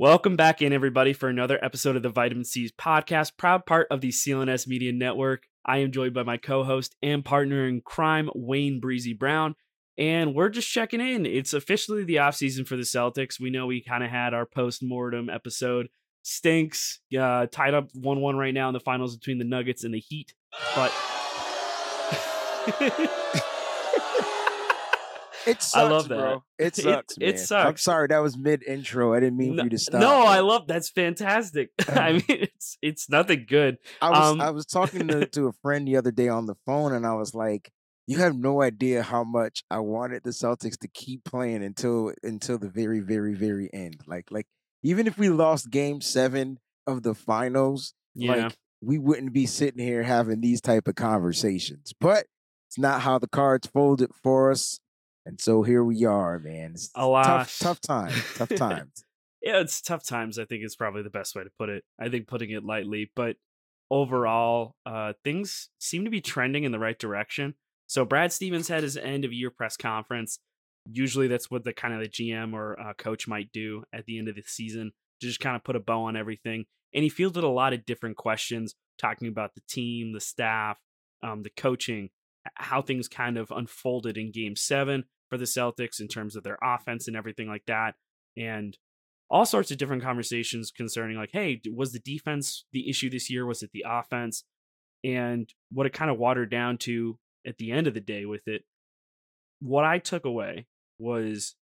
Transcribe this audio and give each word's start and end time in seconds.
Welcome 0.00 0.34
back 0.34 0.62
in, 0.62 0.72
everybody, 0.72 1.12
for 1.12 1.28
another 1.28 1.62
episode 1.62 1.94
of 1.94 2.02
the 2.02 2.08
Vitamin 2.08 2.46
C's 2.46 2.72
podcast, 2.72 3.36
proud 3.36 3.66
part 3.66 3.86
of 3.90 4.00
the 4.00 4.08
CLNS 4.08 4.66
Media 4.66 4.94
Network. 4.94 5.42
I 5.62 5.76
am 5.80 5.92
joined 5.92 6.14
by 6.14 6.22
my 6.22 6.38
co 6.38 6.64
host 6.64 6.96
and 7.02 7.22
partner 7.22 7.68
in 7.68 7.82
crime, 7.82 8.30
Wayne 8.34 8.80
Breezie 8.80 9.18
Brown. 9.18 9.56
And 9.98 10.34
we're 10.34 10.48
just 10.48 10.70
checking 10.70 11.02
in. 11.02 11.26
It's 11.26 11.52
officially 11.52 12.02
the 12.02 12.14
offseason 12.14 12.66
for 12.66 12.76
the 12.76 12.82
Celtics. 12.82 13.38
We 13.38 13.50
know 13.50 13.66
we 13.66 13.82
kind 13.82 14.02
of 14.02 14.08
had 14.08 14.32
our 14.32 14.46
post 14.46 14.82
mortem 14.82 15.28
episode. 15.28 15.90
Stinks, 16.22 17.00
uh, 17.14 17.44
tied 17.52 17.74
up 17.74 17.90
1 17.92 18.20
1 18.22 18.36
right 18.36 18.54
now 18.54 18.68
in 18.68 18.72
the 18.72 18.80
finals 18.80 19.14
between 19.18 19.36
the 19.36 19.44
Nuggets 19.44 19.84
and 19.84 19.92
the 19.92 20.00
Heat. 20.00 20.32
But. 20.74 20.94
It 25.46 25.62
sucks, 25.62 25.74
I 25.74 25.82
love 25.88 26.08
that. 26.08 26.18
bro. 26.18 26.42
It 26.58 26.66
It- 26.78 26.82
sucks, 26.82 27.16
it 27.18 27.50
man. 27.50 27.66
I'm 27.66 27.76
sorry, 27.76 28.08
that 28.08 28.18
was 28.18 28.36
mid 28.36 28.62
intro. 28.64 29.14
I 29.14 29.20
didn't 29.20 29.38
mean 29.38 29.56
no, 29.56 29.62
for 29.62 29.64
you 29.66 29.70
to 29.70 29.78
stop. 29.78 30.00
no, 30.00 30.22
I 30.26 30.40
love 30.40 30.66
that's 30.66 30.90
fantastic. 30.90 31.70
I 31.88 32.12
mean, 32.12 32.22
it's 32.28 32.76
it's 32.82 33.08
nothing 33.10 33.46
good. 33.48 33.78
I 34.02 34.10
was 34.10 34.30
um, 34.32 34.40
I 34.40 34.50
was 34.50 34.66
talking 34.66 35.08
to, 35.08 35.26
to 35.26 35.46
a 35.46 35.52
friend 35.62 35.86
the 35.88 35.96
other 35.96 36.10
day 36.10 36.28
on 36.28 36.46
the 36.46 36.56
phone, 36.66 36.92
and 36.92 37.06
I 37.06 37.14
was 37.14 37.34
like, 37.34 37.70
"You 38.06 38.18
have 38.18 38.34
no 38.36 38.62
idea 38.62 39.02
how 39.02 39.24
much 39.24 39.62
I 39.70 39.78
wanted 39.80 40.22
the 40.24 40.30
Celtics 40.30 40.78
to 40.80 40.88
keep 40.88 41.24
playing 41.24 41.62
until 41.64 42.12
until 42.22 42.58
the 42.58 42.68
very, 42.68 43.00
very, 43.00 43.34
very 43.34 43.70
end. 43.72 44.00
Like, 44.06 44.30
like 44.30 44.46
even 44.82 45.06
if 45.06 45.18
we 45.18 45.28
lost 45.30 45.70
Game 45.70 46.00
Seven 46.00 46.58
of 46.86 47.02
the 47.02 47.14
finals, 47.14 47.94
Yeah. 48.14 48.34
like 48.46 48.56
we 48.82 48.98
wouldn't 48.98 49.32
be 49.34 49.44
sitting 49.46 49.84
here 49.84 50.02
having 50.02 50.40
these 50.40 50.60
type 50.60 50.88
of 50.88 50.94
conversations. 50.94 51.92
But 52.00 52.26
it's 52.68 52.78
not 52.78 53.02
how 53.02 53.18
the 53.18 53.28
cards 53.28 53.66
folded 53.68 54.10
for 54.22 54.50
us, 54.50 54.80
and 55.30 55.40
so 55.40 55.62
here 55.62 55.84
we 55.84 56.04
are, 56.04 56.40
man. 56.40 56.72
It's 56.74 56.90
Alas. 56.96 57.56
tough, 57.56 57.58
tough 57.60 57.80
times, 57.80 58.24
tough 58.34 58.48
times. 58.56 59.04
yeah, 59.40 59.60
it's 59.60 59.80
tough 59.80 60.04
times. 60.04 60.40
I 60.40 60.44
think 60.44 60.64
is 60.64 60.74
probably 60.74 61.02
the 61.02 61.10
best 61.10 61.36
way 61.36 61.44
to 61.44 61.50
put 61.56 61.68
it. 61.68 61.84
I 62.00 62.08
think 62.08 62.26
putting 62.26 62.50
it 62.50 62.64
lightly, 62.64 63.12
but 63.14 63.36
overall, 63.92 64.74
uh, 64.84 65.12
things 65.22 65.68
seem 65.78 66.04
to 66.04 66.10
be 66.10 66.20
trending 66.20 66.64
in 66.64 66.72
the 66.72 66.80
right 66.80 66.98
direction. 66.98 67.54
So 67.86 68.04
Brad 68.04 68.32
Stevens 68.32 68.66
had 68.66 68.82
his 68.82 68.96
end 68.96 69.24
of 69.24 69.32
year 69.32 69.50
press 69.50 69.76
conference. 69.76 70.40
Usually, 70.90 71.28
that's 71.28 71.48
what 71.48 71.62
the 71.62 71.72
kind 71.72 71.94
of 71.94 72.00
the 72.00 72.08
GM 72.08 72.52
or 72.52 72.78
uh, 72.80 72.94
coach 72.94 73.28
might 73.28 73.52
do 73.52 73.84
at 73.92 74.06
the 74.06 74.18
end 74.18 74.26
of 74.26 74.34
the 74.34 74.42
season 74.44 74.90
to 75.20 75.26
just 75.28 75.38
kind 75.38 75.54
of 75.54 75.62
put 75.62 75.76
a 75.76 75.80
bow 75.80 76.02
on 76.02 76.16
everything. 76.16 76.64
And 76.92 77.04
he 77.04 77.08
fielded 77.08 77.44
a 77.44 77.48
lot 77.48 77.72
of 77.72 77.86
different 77.86 78.16
questions, 78.16 78.74
talking 78.98 79.28
about 79.28 79.54
the 79.54 79.62
team, 79.68 80.12
the 80.12 80.20
staff, 80.20 80.76
um, 81.22 81.44
the 81.44 81.50
coaching, 81.56 82.10
how 82.56 82.82
things 82.82 83.06
kind 83.06 83.38
of 83.38 83.52
unfolded 83.52 84.18
in 84.18 84.32
Game 84.32 84.56
Seven 84.56 85.04
for 85.30 85.38
the 85.38 85.44
Celtics 85.44 86.00
in 86.00 86.08
terms 86.08 86.36
of 86.36 86.42
their 86.42 86.58
offense 86.62 87.08
and 87.08 87.16
everything 87.16 87.48
like 87.48 87.64
that, 87.66 87.94
and 88.36 88.76
all 89.30 89.46
sorts 89.46 89.70
of 89.70 89.78
different 89.78 90.02
conversations 90.02 90.70
concerning 90.70 91.16
like, 91.16 91.30
hey, 91.32 91.60
was 91.72 91.92
the 91.92 92.00
defense 92.00 92.66
the 92.72 92.90
issue 92.90 93.08
this 93.08 93.30
year? 93.30 93.46
Was 93.46 93.62
it 93.62 93.70
the 93.72 93.84
offense? 93.88 94.44
And 95.04 95.48
what 95.70 95.86
it 95.86 95.92
kind 95.92 96.10
of 96.10 96.18
watered 96.18 96.50
down 96.50 96.78
to 96.78 97.16
at 97.46 97.56
the 97.58 97.70
end 97.70 97.86
of 97.86 97.94
the 97.94 98.00
day 98.00 98.26
with 98.26 98.46
it, 98.46 98.64
what 99.60 99.84
I 99.84 99.98
took 99.98 100.24
away 100.24 100.66
was 100.98 101.54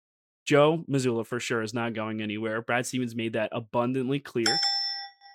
Joe 0.45 0.85
Mazzulla 0.89 1.25
for 1.25 1.39
sure 1.39 1.61
is 1.61 1.73
not 1.73 1.93
going 1.93 2.21
anywhere. 2.21 2.61
Brad 2.61 2.85
Stevens 2.85 3.15
made 3.15 3.33
that 3.33 3.49
abundantly 3.51 4.19
clear, 4.19 4.57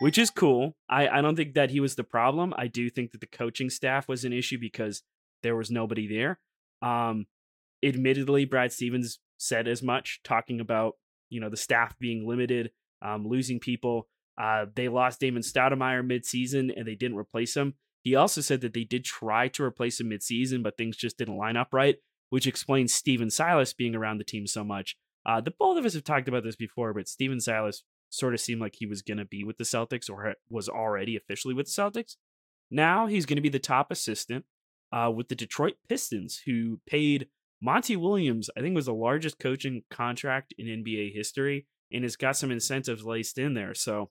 which 0.01 0.17
is 0.17 0.31
cool. 0.31 0.75
I, 0.89 1.07
I 1.09 1.21
don't 1.21 1.37
think 1.37 1.55
that 1.55 1.71
he 1.71 1.81
was 1.81 1.97
the 1.97 2.05
problem. 2.05 2.55
I 2.57 2.67
do 2.67 2.89
think 2.89 3.13
that 3.13 3.21
the 3.21 3.27
coaching 3.27 3.69
staff 3.69 4.09
was 4.09 4.25
an 4.25 4.33
issue 4.33 4.59
because 4.59 5.03
there 5.43 5.55
was 5.55 5.71
nobody 5.71 6.09
there. 6.09 6.41
Um, 6.81 7.27
admittedly, 7.83 8.45
Brad 8.45 8.73
Stevens 8.73 9.19
said 9.39 9.67
as 9.69 9.83
much, 9.83 10.21
talking 10.25 10.61
about 10.61 10.95
you 11.31 11.41
know 11.41 11.51
the 11.51 11.57
staff 11.57 11.99
being 11.99 12.27
limited, 12.27 12.71
um, 13.03 13.27
losing 13.27 13.59
people. 13.59 14.09
Uh, 14.41 14.67
they 14.75 14.89
lost 14.89 15.21
Damon 15.21 15.43
Stoudemire 15.43 16.07
midseason 16.07 16.73
and 16.75 16.87
they 16.87 16.95
didn't 16.95 17.19
replace 17.19 17.55
him. 17.55 17.75
He 18.03 18.15
also 18.15 18.41
said 18.41 18.61
that 18.63 18.75
they 18.75 18.85
did 18.85 19.05
try 19.05 19.49
to 19.49 19.63
replace 19.63 20.01
him 20.01 20.11
midseason, 20.11 20.63
but 20.63 20.77
things 20.77 20.97
just 20.97 21.19
didn't 21.19 21.37
line 21.37 21.57
up 21.57 21.69
right, 21.73 21.97
which 22.31 22.47
explains 22.47 22.95
Stephen 22.95 23.31
Silas 23.31 23.73
being 23.73 23.95
around 23.95 24.19
the 24.19 24.25
team 24.25 24.47
so 24.47 24.65
much. 24.65 24.97
Uh, 25.25 25.41
the 25.41 25.53
both 25.53 25.79
of 25.79 25.85
us 25.85 25.95
have 25.95 26.03
talked 26.03 26.29
about 26.29 26.43
this 26.43 26.57
before, 26.57 26.93
but 26.93 27.09
Stephen 27.09 27.41
Silas 27.41 27.85
sort 28.11 28.35
of 28.35 28.41
seemed 28.41 28.61
like 28.61 28.75
he 28.77 28.87
was 28.87 29.03
going 29.03 29.19
to 29.19 29.25
be 29.25 29.45
with 29.45 29.57
the 29.57 29.65
Celtics 29.65 30.11
or 30.11 30.35
was 30.51 30.69
already 30.69 31.17
officially 31.17 31.55
with 31.55 31.67
the 31.67 31.83
Celtics. 31.83 32.17
Now 32.71 33.07
he's 33.07 33.27
going 33.27 33.37
to 33.37 33.43
be 33.43 33.49
the 33.49 33.59
top 33.59 33.91
assistant 33.91 34.45
uh, 34.93 35.11
with 35.15 35.29
the 35.29 35.35
Detroit 35.35 35.75
Pistons, 35.89 36.43
who 36.47 36.81
paid 36.87 37.29
Monty 37.63 37.95
Williams, 37.97 38.51
I 38.57 38.61
think, 38.61 38.75
was 38.75 38.87
the 38.87 38.95
largest 38.95 39.39
coaching 39.39 39.85
contract 39.89 40.53
in 40.59 40.67
NBA 40.67 41.15
history, 41.15 41.67
and 41.93 42.05
it's 42.05 42.17
got 42.17 42.37
some 42.37 42.51
incentives 42.51 43.05
laced 43.05 43.39
in 43.39 43.55
there. 43.55 43.73
So 43.73 44.11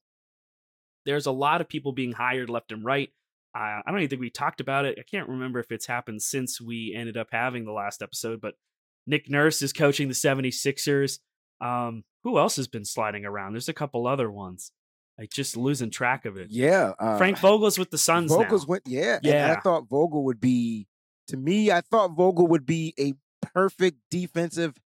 there's 1.05 1.25
a 1.25 1.31
lot 1.31 1.59
of 1.59 1.67
people 1.67 1.91
being 1.91 2.13
hired 2.13 2.49
left 2.49 2.71
and 2.71 2.85
right. 2.85 3.09
I 3.53 3.81
I 3.85 3.91
don't 3.91 3.99
even 3.99 4.09
think 4.09 4.21
we 4.21 4.29
talked 4.29 4.61
about 4.61 4.85
it. 4.85 4.97
I 4.97 5.03
can't 5.03 5.27
remember 5.27 5.59
if 5.59 5.71
it's 5.71 5.85
happened 5.85 6.21
since 6.21 6.61
we 6.61 6.95
ended 6.95 7.17
up 7.17 7.27
having 7.31 7.65
the 7.65 7.73
last 7.73 8.01
episode, 8.01 8.39
but 8.39 8.55
Nick 9.05 9.29
Nurse 9.29 9.61
is 9.61 9.73
coaching 9.73 10.07
the 10.07 10.13
76ers. 10.13 11.19
Um, 11.59 12.03
who 12.23 12.37
else 12.37 12.55
has 12.55 12.67
been 12.67 12.85
sliding 12.85 13.25
around? 13.25 13.53
There's 13.53 13.69
a 13.69 13.73
couple 13.73 14.07
other 14.07 14.31
ones. 14.31 14.71
Like 15.19 15.29
just 15.29 15.57
losing 15.57 15.91
track 15.91 16.25
of 16.25 16.37
it. 16.37 16.47
Yeah, 16.49 16.93
uh, 16.97 17.17
Frank 17.17 17.37
Vogel's 17.39 17.77
with 17.77 17.91
the 17.91 17.97
Suns 17.97 18.31
Vogel's 18.31 18.65
now. 18.65 18.71
went, 18.71 18.83
yeah, 18.87 19.19
Yeah. 19.21 19.55
I 19.55 19.59
thought 19.59 19.89
Vogel 19.89 20.23
would 20.25 20.39
be. 20.39 20.87
To 21.27 21.37
me, 21.37 21.71
I 21.71 21.81
thought 21.81 22.15
Vogel 22.15 22.47
would 22.47 22.65
be 22.65 22.93
a 22.99 23.13
perfect 23.41 23.99
defensive 24.09 24.77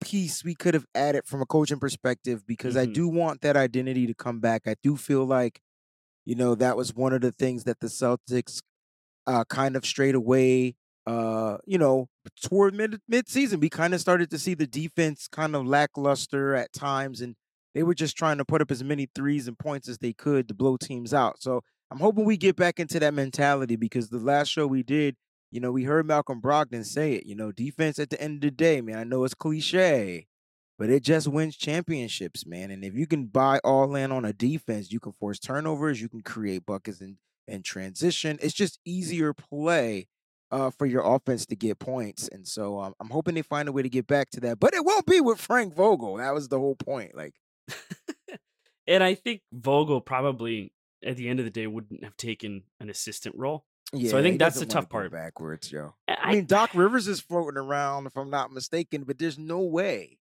piece 0.00 0.44
we 0.44 0.54
could 0.54 0.74
have 0.74 0.86
added 0.94 1.26
from 1.26 1.42
a 1.42 1.46
coaching 1.46 1.80
perspective 1.80 2.46
because 2.46 2.76
I 2.76 2.86
Mhm. 2.86 2.94
do 2.94 3.08
want 3.08 3.40
that 3.42 3.56
identity 3.56 4.06
to 4.06 4.14
come 4.14 4.40
back. 4.40 4.62
I 4.66 4.76
do 4.82 4.96
feel 4.96 5.24
like, 5.24 5.60
you 6.26 6.34
know, 6.36 6.54
that 6.56 6.76
was 6.76 6.94
one 6.94 7.12
of 7.14 7.22
the 7.22 7.32
things 7.32 7.64
that 7.64 7.80
the 7.80 7.88
Celtics 7.88 8.60
uh, 9.26 9.44
kind 9.44 9.76
of 9.76 9.84
strayed 9.86 10.14
away. 10.14 10.76
Uh, 11.06 11.56
you 11.66 11.78
know, 11.78 12.06
toward 12.42 12.74
mid 12.74 13.00
mid 13.08 13.28
season, 13.28 13.60
we 13.60 13.70
kind 13.70 13.94
of 13.94 14.00
started 14.00 14.30
to 14.30 14.38
see 14.38 14.54
the 14.54 14.66
defense 14.66 15.26
kind 15.28 15.56
of 15.56 15.66
lackluster 15.66 16.54
at 16.54 16.72
times, 16.72 17.20
and 17.22 17.34
they 17.74 17.82
were 17.82 17.94
just 17.94 18.16
trying 18.16 18.38
to 18.38 18.44
put 18.44 18.60
up 18.60 18.70
as 18.70 18.84
many 18.84 19.08
threes 19.14 19.48
and 19.48 19.58
points 19.58 19.88
as 19.88 19.98
they 19.98 20.12
could 20.12 20.48
to 20.48 20.54
blow 20.54 20.76
teams 20.76 21.14
out. 21.14 21.40
So 21.40 21.62
I'm 21.90 21.98
hoping 21.98 22.24
we 22.26 22.36
get 22.36 22.56
back 22.56 22.78
into 22.78 23.00
that 23.00 23.14
mentality 23.14 23.76
because 23.76 24.10
the 24.10 24.18
last 24.18 24.48
show 24.48 24.66
we 24.66 24.82
did, 24.82 25.16
you 25.50 25.60
know, 25.60 25.72
we 25.72 25.84
heard 25.84 26.06
Malcolm 26.06 26.40
Brogdon 26.40 26.84
say 26.84 27.14
it. 27.14 27.26
You 27.26 27.34
know, 27.34 27.52
defense 27.52 27.98
at 27.98 28.10
the 28.10 28.20
end 28.20 28.36
of 28.36 28.40
the 28.42 28.50
day, 28.50 28.80
man. 28.80 28.98
I 28.98 29.04
know 29.04 29.24
it's 29.24 29.34
cliche, 29.34 30.26
but 30.78 30.90
it 30.90 31.02
just 31.02 31.28
wins 31.28 31.56
championships, 31.56 32.46
man. 32.46 32.70
And 32.70 32.84
if 32.84 32.94
you 32.94 33.06
can 33.06 33.26
buy 33.26 33.60
all 33.64 33.94
in 33.94 34.12
on 34.12 34.24
a 34.24 34.32
defense, 34.32 34.92
you 34.92 35.00
can 35.00 35.12
force 35.12 35.38
turnovers, 35.38 36.00
you 36.00 36.08
can 36.08 36.22
create 36.22 36.66
buckets 36.66 37.00
and 37.00 37.16
and 37.48 37.64
transition. 37.64 38.38
It's 38.42 38.54
just 38.54 38.78
easier 38.84 39.32
play 39.32 40.06
uh, 40.50 40.70
for 40.70 40.86
your 40.86 41.02
offense 41.02 41.46
to 41.46 41.56
get 41.56 41.78
points. 41.78 42.28
And 42.28 42.46
so 42.46 42.78
um, 42.80 42.94
I'm 43.00 43.10
hoping 43.10 43.34
they 43.34 43.42
find 43.42 43.68
a 43.68 43.72
way 43.72 43.82
to 43.82 43.88
get 43.88 44.06
back 44.06 44.30
to 44.30 44.40
that. 44.40 44.60
But 44.60 44.74
it 44.74 44.84
won't 44.84 45.06
be 45.06 45.20
with 45.20 45.40
Frank 45.40 45.74
Vogel. 45.74 46.16
That 46.16 46.34
was 46.34 46.48
the 46.48 46.58
whole 46.58 46.76
point. 46.76 47.16
Like, 47.16 47.34
and 48.86 49.02
I 49.02 49.14
think 49.14 49.42
Vogel 49.52 50.00
probably 50.00 50.72
at 51.04 51.16
the 51.16 51.28
end 51.28 51.38
of 51.38 51.44
the 51.44 51.50
day 51.50 51.66
wouldn't 51.66 52.04
have 52.04 52.16
taken 52.16 52.64
an 52.80 52.90
assistant 52.90 53.34
role. 53.36 53.64
Yeah, 53.92 54.10
so 54.10 54.18
I 54.18 54.22
think 54.22 54.38
that's 54.38 54.58
the 54.58 54.66
tough 54.66 54.88
go 54.88 54.92
part. 54.92 55.12
Backwards, 55.12 55.70
yo. 55.72 55.94
I, 56.08 56.16
I 56.22 56.32
mean, 56.34 56.46
Doc 56.46 56.70
Rivers 56.74 57.08
is 57.08 57.20
floating 57.20 57.58
around, 57.58 58.06
if 58.06 58.16
I'm 58.16 58.30
not 58.30 58.52
mistaken, 58.52 59.04
but 59.04 59.18
there's 59.18 59.38
no 59.38 59.60
way. 59.60 60.18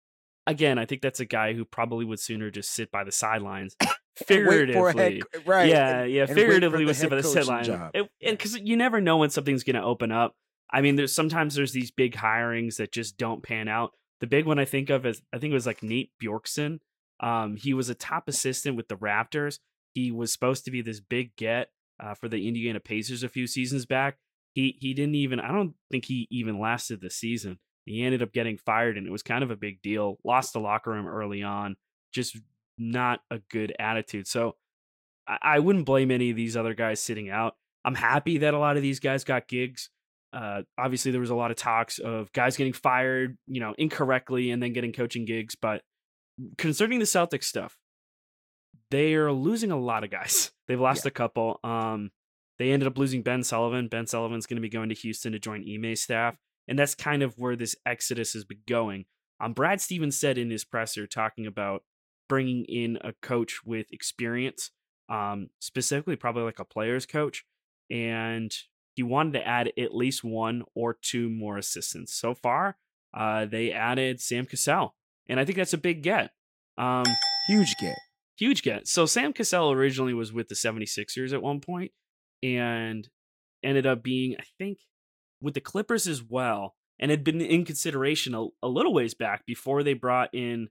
again, 0.47 0.78
I 0.78 0.84
think 0.84 1.00
that's 1.02 1.20
a 1.20 1.25
guy 1.25 1.54
who 1.54 1.64
probably 1.64 2.04
would 2.04 2.20
sooner 2.20 2.50
just 2.50 2.70
sit 2.72 2.91
by 2.91 3.04
the 3.04 3.12
sidelines, 3.12 3.75
and 3.80 4.47
wait 4.47 4.72
for 4.72 4.88
a 4.91 4.92
head 4.97 5.12
figuratively. 5.12 5.42
right? 5.47 5.69
yeah, 5.69 6.00
and- 6.00 6.12
yeah, 6.12 6.22
and 6.25 6.34
figuratively 6.34 6.84
would 6.84 6.96
sit 6.96 7.11
by 7.11 7.16
the 7.16 7.22
sidelines, 7.22 7.69
And 7.69 8.08
because 8.22 8.56
you 8.58 8.76
never 8.76 9.00
know 9.00 9.16
when 9.19 9.31
something's 9.31 9.64
going 9.64 9.76
to 9.76 9.82
open 9.82 10.12
up. 10.12 10.34
I 10.70 10.81
mean, 10.81 10.96
there's 10.96 11.14
sometimes 11.14 11.55
there's 11.55 11.72
these 11.72 11.90
big 11.90 12.14
hirings 12.17 12.76
that 12.76 12.90
just 12.93 13.17
don't 13.17 13.43
pan 13.43 13.69
out. 13.69 13.93
The 14.20 14.26
big 14.26 14.44
one 14.46 14.58
I 14.58 14.64
think 14.64 14.90
of 14.90 15.06
is 15.06 15.22
I 15.32 15.38
think 15.38 15.52
it 15.52 15.55
was 15.55 15.67
like 15.67 15.82
Nate 15.82 16.10
Bjorkson. 16.22 16.78
Um, 17.20 17.56
he 17.56 17.75
was 17.75 17.88
a 17.88 17.94
top 17.94 18.28
assistant 18.28 18.76
with 18.76 18.88
the 18.88 18.96
Raptors. 18.96 19.58
He 19.93 20.10
was 20.10 20.32
supposed 20.32 20.64
to 20.64 20.70
be 20.72 20.82
this 20.82 21.00
big 21.00 21.37
get 21.37 21.69
uh, 22.00 22.14
for 22.14 22.29
the 22.29 22.46
Indiana 22.46 22.81
Pacers 22.81 23.23
a 23.23 23.29
few 23.29 23.46
seasons 23.46 23.87
back. 23.87 24.19
He 24.55 24.76
he 24.81 24.94
didn't 24.94 25.17
even. 25.17 25.41
I 25.41 25.52
don't 25.52 25.75
think 25.91 26.05
he 26.05 26.29
even 26.31 26.58
lasted 26.58 27.00
the 27.00 27.11
season. 27.11 27.58
He 27.87 28.02
ended 28.02 28.23
up 28.23 28.32
getting 28.32 28.56
fired, 28.56 28.96
and 28.96 29.06
it 29.06 29.11
was 29.11 29.23
kind 29.23 29.43
of 29.43 29.50
a 29.50 29.56
big 29.56 29.82
deal. 29.82 30.19
Lost 30.25 30.52
the 30.52 30.61
locker 30.61 30.91
room 30.91 31.06
early 31.06 31.43
on. 31.43 31.76
Just 32.12 32.38
not 32.79 33.20
a 33.31 33.41
good 33.50 33.75
attitude. 33.79 34.26
So 34.26 34.56
I, 35.26 35.38
I 35.43 35.58
wouldn't 35.58 35.87
blame 35.87 36.11
any 36.11 36.31
of 36.31 36.37
these 36.37 36.56
other 36.56 36.75
guys 36.75 37.00
sitting 37.00 37.31
out. 37.31 37.56
I'm 37.85 37.94
happy 37.94 38.38
that 38.38 38.55
a 38.55 38.58
lot 38.58 38.76
of 38.76 38.82
these 38.82 39.00
guys 39.00 39.25
got 39.25 39.49
gigs. 39.49 39.91
Uh, 40.32 40.62
obviously, 40.79 41.12
there 41.12 41.20
was 41.20 41.31
a 41.31 41.35
lot 41.35 41.50
of 41.50 41.56
talks 41.56 41.99
of 41.99 42.32
guys 42.32 42.56
getting 42.56 42.73
fired, 42.73 43.37
you 43.46 43.61
know, 43.61 43.75
incorrectly 43.76 44.50
and 44.50 44.62
then 44.62 44.73
getting 44.73 44.93
coaching 44.93 45.25
gigs. 45.25 45.55
But 45.55 45.82
concerning 46.58 46.99
the 46.99 47.05
Celtics 47.05 47.44
stuff, 47.44 47.79
they 48.94 49.14
are 49.14 49.32
losing 49.32 49.73
a 49.73 49.79
lot 49.79 50.05
of 50.05 50.11
guys. 50.11 50.52
They've 50.69 50.81
lost 50.81 51.05
a 51.05 51.11
couple. 51.11 51.58
Um, 51.64 52.12
they 52.61 52.70
ended 52.70 52.87
up 52.87 52.96
losing 52.96 53.23
Ben 53.23 53.43
Sullivan. 53.43 53.88
Ben 53.88 54.06
Sullivan's 54.06 54.46
going 54.46 54.56
to 54.56 54.62
be 54.62 54.69
going 54.69 54.88
to 54.88 54.94
Houston 54.94 55.32
to 55.32 55.41
join 55.41 55.64
Ime's 55.69 56.00
staff, 56.00 56.37
and 56.69 56.79
that's 56.79 56.94
kind 56.94 57.25
of 57.25 57.37
where 57.37 57.56
this 57.56 57.75
exodus 57.85 58.35
has 58.35 58.44
been 58.44 58.61
going. 58.69 59.06
Um, 59.41 59.52
Brad 59.52 59.81
Stevens 59.81 60.17
said 60.17 60.38
in 60.38 60.50
his 60.50 60.64
presser 60.64 61.08
talking 61.08 61.44
about 61.44 61.82
bringing 62.29 62.64
in 62.67 62.99
a 63.02 63.12
coach 63.20 63.62
with 63.64 63.93
experience, 63.93 64.70
um, 65.08 65.49
specifically 65.58 66.14
probably 66.14 66.44
like 66.44 66.61
a 66.61 66.64
player's 66.64 67.05
coach, 67.05 67.44
and 67.91 68.55
he 68.94 69.02
wanted 69.02 69.32
to 69.32 69.46
add 69.46 69.73
at 69.76 69.94
least 69.94 70.23
one 70.23 70.62
or 70.76 70.94
two 70.94 71.29
more 71.29 71.58
assistants. 71.58 72.14
So 72.14 72.32
far, 72.32 72.76
uh, 73.12 73.46
they 73.46 73.73
added 73.73 74.20
Sam 74.20 74.46
Cassell, 74.46 74.94
and 75.29 75.41
I 75.41 75.44
think 75.44 75.58
that's 75.58 75.73
a 75.73 75.79
big 75.79 76.05
get. 76.05 76.31
Um, 76.79 77.06
Huge 77.49 77.75
get. 77.81 77.99
Huge 78.36 78.62
get. 78.62 78.86
So 78.86 79.06
Sam 79.06 79.32
Cassell 79.32 79.72
originally 79.72 80.14
was 80.14 80.32
with 80.32 80.48
the 80.48 80.54
76ers 80.54 81.32
at 81.32 81.42
one 81.42 81.60
point 81.60 81.92
and 82.42 83.08
ended 83.62 83.86
up 83.86 84.02
being, 84.02 84.36
I 84.38 84.44
think, 84.58 84.78
with 85.40 85.54
the 85.54 85.60
Clippers 85.60 86.06
as 86.06 86.22
well, 86.22 86.75
and 86.98 87.10
had 87.10 87.25
been 87.25 87.40
in 87.40 87.64
consideration 87.64 88.34
a, 88.34 88.46
a 88.62 88.69
little 88.69 88.94
ways 88.94 89.14
back 89.14 89.44
before 89.46 89.82
they 89.82 89.94
brought 89.94 90.31
in 90.32 90.69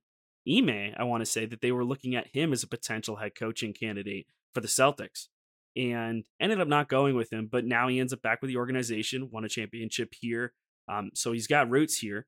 Ime. 0.48 0.94
I 0.98 1.04
want 1.04 1.22
to 1.22 1.30
say 1.30 1.46
that 1.46 1.62
they 1.62 1.72
were 1.72 1.86
looking 1.86 2.16
at 2.16 2.28
him 2.34 2.54
as 2.54 2.64
a 2.64 2.68
potential 2.68 3.18
head 3.18 3.34
coaching 3.36 3.74
candidate 3.74 4.28
for 4.54 4.62
the 4.62 4.68
Celtics 4.68 5.28
and 5.76 6.26
ended 6.40 6.62
up 6.62 6.68
not 6.68 6.90
going 6.90 7.16
with 7.16 7.32
him. 7.32 7.48
But 7.52 7.66
now 7.66 7.88
he 7.88 8.00
ends 8.00 8.14
up 8.14 8.22
back 8.22 8.42
with 8.42 8.50
the 8.50 8.58
organization, 8.58 9.30
won 9.32 9.46
a 9.46 9.50
championship 9.50 10.14
here. 10.20 10.54
Um, 10.88 11.12
so 11.14 11.32
he's 11.32 11.48
got 11.48 11.70
roots 11.70 11.98
here. 11.98 12.28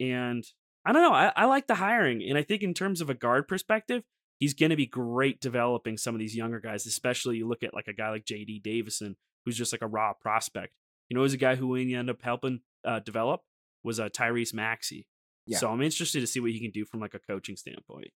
And 0.00 0.44
I 0.84 0.92
don't 0.92 1.02
know. 1.02 1.12
I, 1.12 1.32
I 1.36 1.44
like 1.46 1.66
the 1.66 1.76
hiring. 1.76 2.22
And 2.22 2.36
I 2.36 2.42
think 2.42 2.62
in 2.62 2.74
terms 2.74 3.00
of 3.00 3.08
a 3.08 3.14
guard 3.14 3.46
perspective, 3.48 4.02
he's 4.42 4.54
going 4.54 4.70
to 4.70 4.76
be 4.76 4.86
great 4.86 5.40
developing 5.40 5.96
some 5.96 6.16
of 6.16 6.18
these 6.18 6.34
younger 6.34 6.58
guys, 6.58 6.84
especially 6.84 7.36
you 7.36 7.46
look 7.46 7.62
at 7.62 7.72
like 7.72 7.86
a 7.86 7.92
guy 7.92 8.10
like 8.10 8.24
JD 8.24 8.60
Davison, 8.64 9.14
who's 9.44 9.56
just 9.56 9.72
like 9.72 9.82
a 9.82 9.86
raw 9.86 10.14
prospect. 10.14 10.74
You 11.08 11.14
know, 11.14 11.20
who's 11.22 11.32
a 11.32 11.36
guy 11.36 11.54
who 11.54 11.68
we 11.68 11.94
end 11.94 12.10
up 12.10 12.22
helping 12.22 12.58
uh, 12.84 12.98
develop 12.98 13.42
was 13.84 14.00
uh, 14.00 14.08
Tyrese 14.08 14.52
Maxey. 14.52 15.06
Yeah. 15.46 15.58
So 15.58 15.70
I'm 15.70 15.80
interested 15.80 16.22
to 16.22 16.26
see 16.26 16.40
what 16.40 16.50
he 16.50 16.58
can 16.58 16.72
do 16.72 16.84
from 16.84 16.98
like 16.98 17.14
a 17.14 17.20
coaching 17.20 17.54
standpoint. 17.54 18.08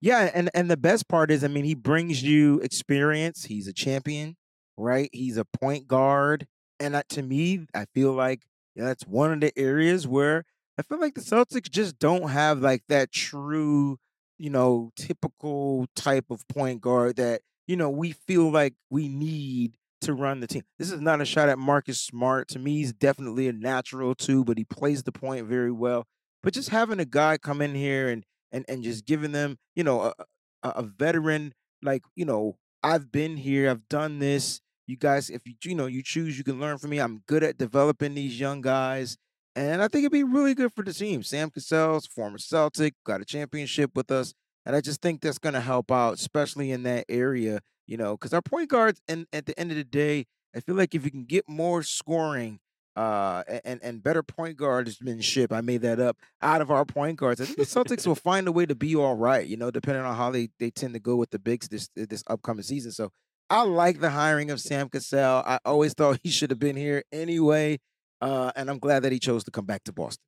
Yeah, 0.00 0.30
and 0.32 0.48
and 0.54 0.70
the 0.70 0.78
best 0.78 1.06
part 1.06 1.30
is, 1.30 1.44
I 1.44 1.48
mean, 1.48 1.64
he 1.64 1.74
brings 1.74 2.22
you 2.22 2.58
experience. 2.60 3.44
He's 3.44 3.66
a 3.66 3.74
champion, 3.74 4.36
right? 4.78 5.10
He's 5.12 5.36
a 5.36 5.44
point 5.44 5.86
guard, 5.86 6.46
and 6.80 6.94
that, 6.94 7.10
to 7.10 7.22
me, 7.22 7.66
I 7.74 7.84
feel 7.94 8.14
like 8.14 8.40
yeah, 8.74 8.84
that's 8.84 9.06
one 9.06 9.32
of 9.34 9.40
the 9.40 9.52
areas 9.58 10.08
where 10.08 10.44
I 10.78 10.82
feel 10.82 10.98
like 10.98 11.14
the 11.14 11.20
Celtics 11.20 11.70
just 11.70 11.98
don't 11.98 12.30
have 12.30 12.60
like 12.60 12.84
that 12.88 13.12
true, 13.12 13.98
you 14.42 14.50
know, 14.50 14.90
typical 14.96 15.86
type 15.94 16.24
of 16.28 16.46
point 16.48 16.80
guard 16.80 17.14
that 17.14 17.42
you 17.68 17.76
know 17.76 17.88
we 17.88 18.10
feel 18.10 18.50
like 18.50 18.74
we 18.90 19.06
need 19.06 19.76
to 20.00 20.12
run 20.12 20.40
the 20.40 20.48
team. 20.48 20.62
This 20.80 20.90
is 20.90 21.00
not 21.00 21.20
a 21.20 21.24
shot 21.24 21.48
at 21.48 21.60
Marcus 21.60 22.00
Smart. 22.00 22.48
To 22.48 22.58
me, 22.58 22.78
he's 22.78 22.92
definitely 22.92 23.46
a 23.46 23.52
natural 23.52 24.16
too, 24.16 24.44
but 24.44 24.58
he 24.58 24.64
plays 24.64 25.04
the 25.04 25.12
point 25.12 25.46
very 25.46 25.70
well. 25.70 26.08
But 26.42 26.54
just 26.54 26.70
having 26.70 26.98
a 26.98 27.04
guy 27.04 27.38
come 27.38 27.62
in 27.62 27.76
here 27.76 28.08
and 28.08 28.24
and 28.50 28.64
and 28.68 28.82
just 28.82 29.06
giving 29.06 29.30
them, 29.30 29.58
you 29.76 29.84
know, 29.84 30.12
a, 30.18 30.68
a, 30.68 30.82
veteran 30.82 31.52
like, 31.80 32.02
you 32.16 32.24
know, 32.24 32.56
I've 32.82 33.12
been 33.12 33.36
here, 33.36 33.70
I've 33.70 33.88
done 33.88 34.18
this. 34.18 34.60
You 34.88 34.96
guys, 34.96 35.30
if 35.30 35.42
you 35.46 35.54
you 35.62 35.76
know 35.76 35.86
you 35.86 36.02
choose, 36.02 36.36
you 36.36 36.42
can 36.42 36.58
learn 36.58 36.78
from 36.78 36.90
me. 36.90 36.98
I'm 36.98 37.22
good 37.28 37.44
at 37.44 37.58
developing 37.58 38.14
these 38.14 38.40
young 38.40 38.60
guys, 38.60 39.16
and 39.54 39.82
I 39.82 39.88
think 39.88 40.02
it'd 40.02 40.12
be 40.12 40.24
really 40.24 40.54
good 40.54 40.72
for 40.72 40.82
the 40.82 40.92
team. 40.92 41.22
Sam 41.22 41.50
Cassell's 41.50 42.06
former 42.06 42.38
Celtic, 42.38 42.94
got 43.04 43.20
a 43.20 43.24
championship 43.24 43.92
with 43.94 44.10
us, 44.10 44.34
and 44.64 44.74
I 44.74 44.80
just 44.80 45.02
think 45.02 45.20
that's 45.20 45.38
going 45.38 45.54
to 45.54 45.60
help 45.60 45.90
out, 45.90 46.14
especially 46.14 46.70
in 46.70 46.82
that 46.84 47.04
area. 47.08 47.60
You 47.86 47.96
know, 47.96 48.16
because 48.16 48.32
our 48.32 48.42
point 48.42 48.70
guards, 48.70 49.00
and 49.08 49.26
at 49.32 49.46
the 49.46 49.58
end 49.58 49.70
of 49.70 49.76
the 49.76 49.84
day, 49.84 50.26
I 50.54 50.60
feel 50.60 50.76
like 50.76 50.94
if 50.94 51.04
you 51.04 51.10
can 51.10 51.24
get 51.24 51.48
more 51.48 51.82
scoring 51.82 52.60
uh 52.94 53.42
and 53.64 53.80
and 53.82 54.02
better 54.02 54.22
point 54.22 54.58
guardsmanship 54.58 55.50
i 55.50 55.62
made 55.62 55.80
that 55.80 55.98
up 55.98 56.16
out 56.42 56.60
of 56.60 56.70
our 56.70 56.84
point 56.84 57.18
guards 57.18 57.40
i 57.40 57.44
think 57.44 57.56
the 57.56 57.64
celtics 57.64 58.06
will 58.06 58.14
find 58.14 58.46
a 58.46 58.52
way 58.52 58.66
to 58.66 58.74
be 58.74 58.94
all 58.94 59.16
right 59.16 59.46
you 59.46 59.56
know 59.56 59.70
depending 59.70 60.04
on 60.04 60.14
how 60.14 60.30
they 60.30 60.50
they 60.58 60.70
tend 60.70 60.92
to 60.92 61.00
go 61.00 61.16
with 61.16 61.30
the 61.30 61.38
bigs 61.38 61.68
this 61.68 61.88
this 61.96 62.22
upcoming 62.26 62.62
season 62.62 62.92
so 62.92 63.10
i 63.48 63.62
like 63.62 64.00
the 64.00 64.10
hiring 64.10 64.50
of 64.50 64.60
sam 64.60 64.90
cassell 64.90 65.42
i 65.46 65.58
always 65.64 65.94
thought 65.94 66.20
he 66.22 66.28
should 66.28 66.50
have 66.50 66.58
been 66.58 66.76
here 66.76 67.02
anyway 67.12 67.78
uh 68.22 68.50
and 68.56 68.70
i'm 68.70 68.78
glad 68.78 69.02
that 69.02 69.12
he 69.12 69.18
chose 69.18 69.44
to 69.44 69.50
come 69.50 69.66
back 69.66 69.84
to 69.84 69.92
boston 69.92 70.22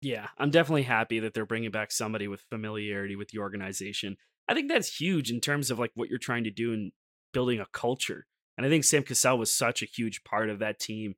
Yeah, 0.00 0.28
I'm 0.38 0.50
definitely 0.50 0.84
happy 0.84 1.20
that 1.20 1.34
they're 1.34 1.46
bringing 1.46 1.70
back 1.70 1.90
somebody 1.90 2.28
with 2.28 2.42
familiarity 2.42 3.16
with 3.16 3.28
the 3.28 3.38
organization. 3.38 4.16
I 4.48 4.54
think 4.54 4.68
that's 4.68 5.00
huge 5.00 5.30
in 5.30 5.40
terms 5.40 5.70
of 5.70 5.78
like 5.78 5.90
what 5.94 6.08
you're 6.08 6.18
trying 6.18 6.44
to 6.44 6.50
do 6.50 6.72
in 6.72 6.92
building 7.32 7.60
a 7.60 7.66
culture. 7.72 8.26
And 8.56 8.66
I 8.66 8.70
think 8.70 8.84
Sam 8.84 9.02
Cassell 9.02 9.38
was 9.38 9.52
such 9.52 9.82
a 9.82 9.86
huge 9.86 10.24
part 10.24 10.50
of 10.50 10.60
that 10.60 10.78
team 10.78 11.14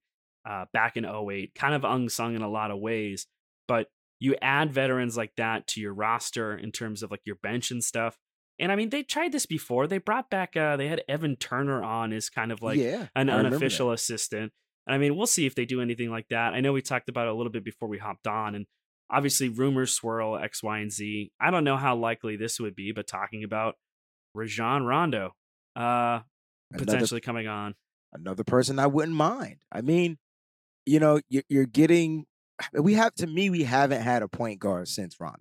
uh, 0.48 0.64
back 0.72 0.96
in 0.96 1.04
08, 1.04 1.54
kind 1.54 1.74
of 1.74 1.84
unsung 1.84 2.34
in 2.34 2.42
a 2.42 2.48
lot 2.48 2.70
of 2.70 2.80
ways. 2.80 3.26
But 3.68 3.88
you 4.18 4.34
add 4.42 4.72
veterans 4.72 5.16
like 5.16 5.32
that 5.36 5.66
to 5.68 5.80
your 5.80 5.94
roster 5.94 6.56
in 6.56 6.72
terms 6.72 7.02
of 7.02 7.10
like 7.10 7.22
your 7.24 7.36
bench 7.36 7.70
and 7.70 7.84
stuff. 7.84 8.18
And 8.58 8.70
I 8.70 8.76
mean, 8.76 8.90
they 8.90 9.02
tried 9.02 9.32
this 9.32 9.46
before. 9.46 9.86
They 9.86 9.98
brought 9.98 10.28
back, 10.28 10.56
uh, 10.56 10.76
they 10.76 10.88
had 10.88 11.02
Evan 11.08 11.36
Turner 11.36 11.82
on 11.82 12.12
as 12.12 12.28
kind 12.28 12.52
of 12.52 12.60
like 12.60 12.78
yeah 12.78 13.06
an 13.14 13.30
unofficial 13.30 13.90
assistant. 13.92 14.52
And 14.90 14.96
I 14.96 14.98
mean, 14.98 15.14
we'll 15.14 15.28
see 15.28 15.46
if 15.46 15.54
they 15.54 15.66
do 15.66 15.80
anything 15.80 16.10
like 16.10 16.26
that. 16.30 16.52
I 16.52 16.58
know 16.58 16.72
we 16.72 16.82
talked 16.82 17.08
about 17.08 17.28
it 17.28 17.30
a 17.30 17.34
little 17.34 17.52
bit 17.52 17.62
before 17.62 17.88
we 17.88 17.98
hopped 17.98 18.26
on, 18.26 18.56
and 18.56 18.66
obviously 19.08 19.48
rumors 19.48 19.92
swirl 19.92 20.36
X, 20.36 20.64
Y, 20.64 20.78
and 20.80 20.90
Z. 20.90 21.30
I 21.40 21.52
don't 21.52 21.62
know 21.62 21.76
how 21.76 21.94
likely 21.94 22.34
this 22.34 22.58
would 22.58 22.74
be, 22.74 22.90
but 22.90 23.06
talking 23.06 23.44
about 23.44 23.76
Rajon 24.34 24.84
Rondo 24.84 25.36
uh, 25.76 26.22
another 26.72 26.84
potentially 26.84 27.20
coming 27.20 27.46
on. 27.46 27.76
another 28.12 28.42
person 28.42 28.80
I 28.80 28.88
wouldn't 28.88 29.16
mind. 29.16 29.58
I 29.70 29.80
mean, 29.80 30.18
you 30.86 30.98
know, 30.98 31.20
you're, 31.28 31.44
you're 31.48 31.66
getting. 31.66 32.26
We 32.74 32.94
have 32.94 33.14
to 33.14 33.28
me, 33.28 33.48
we 33.48 33.62
haven't 33.62 34.02
had 34.02 34.24
a 34.24 34.28
point 34.28 34.58
guard 34.58 34.88
since 34.88 35.20
Rondo, 35.20 35.38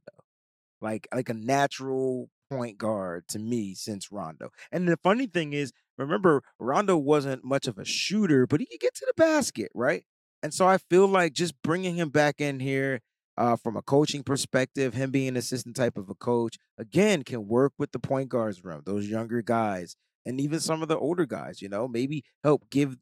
like 0.80 1.08
like 1.12 1.30
a 1.30 1.34
natural 1.34 2.30
point 2.52 2.78
guard 2.78 3.28
to 3.30 3.40
me 3.40 3.74
since 3.74 4.12
Rondo. 4.12 4.52
And 4.72 4.88
the 4.88 4.98
funny 4.98 5.26
thing 5.26 5.54
is, 5.54 5.74
remember, 6.00 6.42
Rondo 6.60 6.98
wasn't 6.98 7.44
much 7.44 7.68
of 7.68 7.78
a 7.78 7.86
shooter, 7.86 8.48
but 8.48 8.60
he 8.60 8.66
could 8.66 8.80
get 8.80 8.96
to 8.96 9.06
the 9.06 9.14
basket, 9.16 9.72
right? 9.76 10.04
And 10.42 10.54
so 10.54 10.68
I 10.68 10.78
feel 10.78 11.08
like 11.08 11.34
just 11.34 11.62
bringing 11.62 11.96
him 11.96 12.10
back 12.10 12.40
in 12.42 12.60
here. 12.60 13.02
Uh, 13.38 13.56
from 13.56 13.78
a 13.78 13.82
coaching 13.82 14.22
perspective, 14.22 14.94
him 14.94 15.12
being 15.12 15.30
an 15.30 15.38
assistant 15.38 15.74
type 15.74 15.98
of 15.98 16.10
a 16.10 16.14
coach, 16.14 16.58
again, 16.78 17.24
can 17.24 17.48
work 17.48 17.72
with 17.78 17.90
the 17.94 18.00
point 18.00 18.28
guards 18.28 18.66
room, 18.66 18.82
those 18.86 19.08
younger 19.08 19.42
guys, 19.42 19.96
and 20.26 20.42
even 20.42 20.60
some 20.60 20.82
of 20.82 20.90
the 20.90 20.98
older 20.98 21.26
guys, 21.26 21.62
you 21.62 21.70
know, 21.70 21.88
maybe 21.88 22.26
help 22.44 22.70
give 22.70 22.98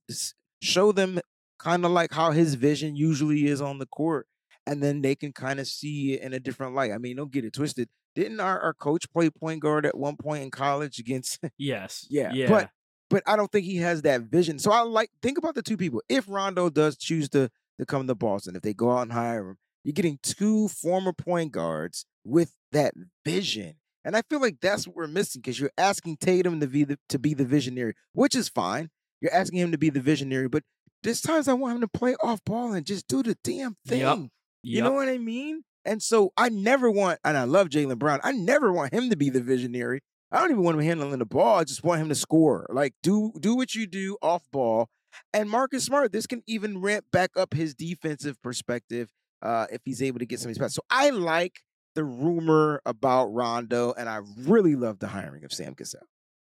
show 0.62 0.92
them 0.92 1.20
kind 1.58 1.84
of 1.86 1.92
like 1.92 2.14
how 2.14 2.30
his 2.30 2.54
vision 2.54 2.96
usually 2.96 3.48
is 3.48 3.62
on 3.62 3.80
the 3.80 3.88
court. 3.88 4.28
And 4.68 4.84
then 4.84 5.02
they 5.02 5.16
can 5.16 5.32
kind 5.34 5.60
of 5.60 5.66
see 5.68 6.14
it 6.14 6.22
in 6.22 6.34
a 6.34 6.40
different 6.40 6.76
light. 6.76 6.92
I 6.92 7.00
mean, 7.00 7.16
don't 7.16 7.32
get 7.32 7.44
it 7.46 7.54
twisted. 7.54 7.90
Didn't 8.16 8.40
our, 8.40 8.60
our 8.60 8.74
coach 8.76 9.12
play 9.12 9.30
point 9.32 9.62
guard 9.62 9.86
at 9.86 9.98
one 9.98 10.18
point 10.18 10.44
in 10.44 10.52
college 10.52 11.00
against 11.00 11.40
Yes. 11.58 12.06
yeah, 12.12 12.32
Yeah. 12.34 12.48
but 12.48 12.70
but 13.10 13.24
I 13.26 13.36
don't 13.36 13.52
think 13.52 13.66
he 13.66 13.78
has 13.78 14.02
that 14.04 14.22
vision. 14.24 14.60
So 14.60 14.72
I 14.72 14.82
like 14.82 15.10
think 15.22 15.38
about 15.38 15.56
the 15.56 15.62
two 15.62 15.78
people. 15.78 16.02
If 16.10 16.26
Rondo 16.28 16.70
does 16.70 16.98
choose 16.98 17.30
to 17.30 17.50
to 17.80 17.86
come 17.86 18.08
to 18.08 18.16
Boston, 18.16 18.56
if 18.56 18.62
they 18.62 18.74
go 18.74 18.92
out 18.92 19.04
and 19.04 19.14
hire 19.14 19.50
him, 19.50 19.58
you're 19.84 19.94
getting 19.94 20.20
two 20.24 20.68
former 20.68 21.14
point 21.14 21.52
guards 21.52 22.06
with 22.24 22.54
that 22.72 22.94
vision. 23.24 23.76
And 24.04 24.16
I 24.16 24.22
feel 24.30 24.40
like 24.40 24.60
that's 24.62 24.88
what 24.88 24.96
we're 24.96 25.08
missing 25.08 25.42
because 25.42 25.60
you're 25.60 25.72
asking 25.78 26.18
Tatum 26.18 26.60
to 26.60 26.68
be 26.68 26.84
the 26.84 26.98
to 27.10 27.20
be 27.20 27.34
the 27.34 27.46
visionary, 27.46 27.94
which 28.14 28.36
is 28.36 28.50
fine. 28.50 28.90
You're 29.22 29.34
asking 29.34 29.60
him 29.60 29.72
to 29.72 29.78
be 29.78 29.90
the 29.90 30.00
visionary, 30.00 30.48
but 30.48 30.64
there's 31.04 31.22
times 31.22 31.48
I 31.48 31.54
want 31.54 31.76
him 31.76 31.82
to 31.82 31.88
play 31.88 32.16
off 32.22 32.44
ball 32.46 32.74
and 32.74 32.86
just 32.86 33.08
do 33.08 33.24
the 33.24 33.38
damn 33.44 33.76
thing. 33.86 34.00
Yep. 34.00 34.30
You 34.64 34.82
know 34.82 34.92
what 34.92 35.10
I 35.10 35.18
mean? 35.18 35.64
And 35.86 36.04
so 36.04 36.34
I 36.36 36.50
never 36.50 36.92
want, 36.92 37.20
and 37.24 37.38
I 37.38 37.46
love 37.46 37.70
Jaylen 37.70 37.98
Brown. 37.98 38.20
I 38.24 38.34
never 38.34 38.74
want 38.74 38.94
him 38.94 39.10
to 39.10 39.16
be 39.16 39.30
the 39.30 39.42
visionary. 39.42 40.02
I 40.32 40.40
don't 40.40 40.52
even 40.52 40.64
want 40.64 40.78
him 40.80 40.86
handling 40.86 41.20
the 41.20 41.26
ball. 41.26 41.58
I 41.60 41.64
just 41.64 41.84
want 41.84 42.02
him 42.02 42.10
to 42.10 42.16
score. 42.16 42.66
Like 42.70 42.94
do 43.04 43.32
do 43.40 43.56
what 43.56 43.76
you 43.76 43.88
do 43.88 44.18
off 44.22 44.44
ball. 44.52 44.90
And 45.34 45.50
Marcus 45.50 45.86
Smart, 45.86 46.12
this 46.12 46.28
can 46.28 46.44
even 46.48 46.80
ramp 46.82 47.06
back 47.12 47.32
up 47.38 47.54
his 47.54 47.74
defensive 47.74 48.42
perspective 48.44 49.10
uh, 49.42 49.66
if 49.72 49.82
he's 49.86 50.02
able 50.02 50.20
to 50.20 50.26
get 50.26 50.40
some 50.40 50.50
of 50.50 50.56
these 50.56 50.60
passes. 50.60 50.76
So 50.76 50.84
I 50.92 51.10
like 51.10 51.62
the 51.96 52.04
rumor 52.04 52.82
about 52.86 53.28
Rondo, 53.34 53.94
and 53.98 54.08
I 54.08 54.20
really 54.42 54.76
love 54.76 55.00
the 55.00 55.08
hiring 55.08 55.44
of 55.44 55.52
Sam 55.52 55.74
Cassell. 55.74 56.02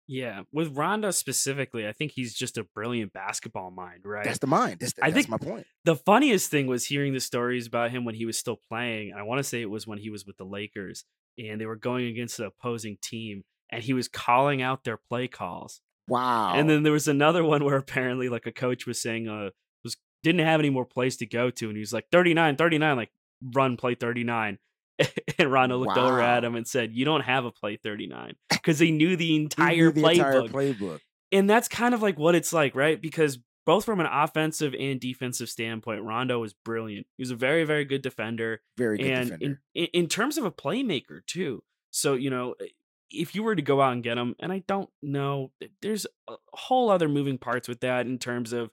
yeah. 0.07 0.43
With 0.53 0.77
Rondo 0.77 1.11
specifically, 1.11 1.87
I 1.89 1.93
think 1.93 2.13
he's 2.13 2.35
just 2.35 2.59
a 2.59 2.65
brilliant 2.65 3.15
basketball 3.15 3.71
mind, 3.71 4.01
right? 4.05 4.25
That's 4.25 4.39
the 4.41 4.47
mind. 4.47 4.81
That's, 4.81 4.93
I 5.01 5.11
that's 5.11 5.27
think- 5.27 5.31
my 5.31 5.39
point. 5.39 5.67
the 5.87 5.97
funniest 5.97 6.51
thing 6.51 6.67
was 6.67 6.85
hearing 6.85 7.15
the 7.15 7.21
stories 7.21 7.67
about 7.67 7.91
him 7.91 8.05
when 8.05 8.15
he 8.17 8.27
was 8.27 8.37
still 8.37 8.59
playing. 8.69 9.15
I 9.17 9.23
want 9.23 9.39
to 9.39 9.45
say 9.45 9.63
it 9.63 9.71
was 9.71 9.87
when 9.87 9.99
he 9.99 10.11
was 10.11 10.27
with 10.27 10.37
the 10.37 10.45
Lakers 10.45 11.05
and 11.39 11.59
they 11.59 11.67
were 11.67 11.77
going 11.77 12.07
against 12.07 12.37
the 12.37 12.47
opposing 12.47 12.99
team 13.01 13.45
and 13.71 13.83
he 13.83 13.93
was 13.93 14.09
calling 14.09 14.63
out 14.63 14.85
their 14.85 14.97
play 14.97 15.29
calls. 15.29 15.81
Wow. 16.09 16.55
And 16.55 16.69
then 16.71 16.83
there 16.83 16.93
was 16.93 17.09
another 17.09 17.45
one 17.45 17.65
where 17.65 17.77
apparently 17.77 18.29
like 18.29 18.47
a 18.47 18.53
coach 18.53 18.87
was 18.87 19.01
saying 19.01 19.29
uh 19.29 19.51
was 19.85 19.97
didn't 20.23 20.41
have 20.47 20.61
any 20.61 20.71
more 20.71 20.87
plays 20.87 21.17
to 21.19 21.27
go 21.27 21.51
to 21.51 21.67
and 21.69 21.77
he 21.77 21.81
was 21.81 21.93
like 21.93 22.07
39 22.11 22.57
39 22.57 22.97
like 22.97 23.11
run 23.55 23.77
play 23.77 23.95
39 23.95 24.59
and 25.39 25.53
Rondo 25.53 25.77
looked 25.77 25.99
over 25.99 26.21
at 26.21 26.45
him 26.45 26.55
and 26.57 26.67
said 26.67 26.93
you 26.93 27.05
don't 27.05 27.21
have 27.21 27.45
a 27.45 27.53
play 27.53 27.77
39 27.77 28.35
because 28.51 28.79
he 28.79 28.91
knew 28.91 29.17
the 29.17 29.37
entire 29.43 29.93
knew 29.93 29.93
the 29.93 30.07
entire 30.09 30.43
playbook 30.43 30.51
playbook. 30.51 31.01
and 31.31 31.49
that's 31.49 31.69
kind 31.69 31.95
of 31.95 32.03
like 32.03 32.19
what 32.19 32.35
it's 32.35 32.53
like, 32.53 32.75
right? 32.75 33.01
Because 33.01 33.39
both 33.67 33.85
from 33.85 34.01
an 34.01 34.07
offensive 34.11 34.75
and 34.81 34.99
defensive 34.99 35.51
standpoint, 35.51 36.03
Rondo 36.03 36.41
was 36.41 36.55
brilliant. 36.55 37.07
He 37.19 37.21
was 37.23 37.31
a 37.31 37.37
very, 37.37 37.65
very 37.65 37.85
good 37.85 38.01
defender, 38.01 38.63
Very 38.79 38.97
good 38.97 39.07
and 39.07 39.25
defender. 39.29 39.61
in, 39.75 39.85
in 39.85 39.89
in 39.93 40.07
terms 40.09 40.39
of 40.39 40.45
a 40.47 40.51
playmaker 40.51 41.21
too. 41.27 41.63
So 41.91 42.15
you 42.15 42.31
know, 42.31 42.55
eh, 42.63 42.69
if 43.11 43.35
you 43.35 43.43
were 43.43 43.55
to 43.57 43.63
go 43.63 43.81
out 43.81 43.93
and 43.93 44.03
get 44.03 44.19
him, 44.19 44.35
and 44.41 44.53
I 44.53 44.63
don't 44.67 44.91
know, 45.03 45.51
there's 45.83 46.07
a 46.29 46.35
whole 46.53 46.91
other 46.91 47.09
moving 47.09 47.39
parts 47.39 47.69
with 47.69 47.81
that 47.81 48.07
in 48.07 48.19
terms 48.19 48.53
of 48.53 48.71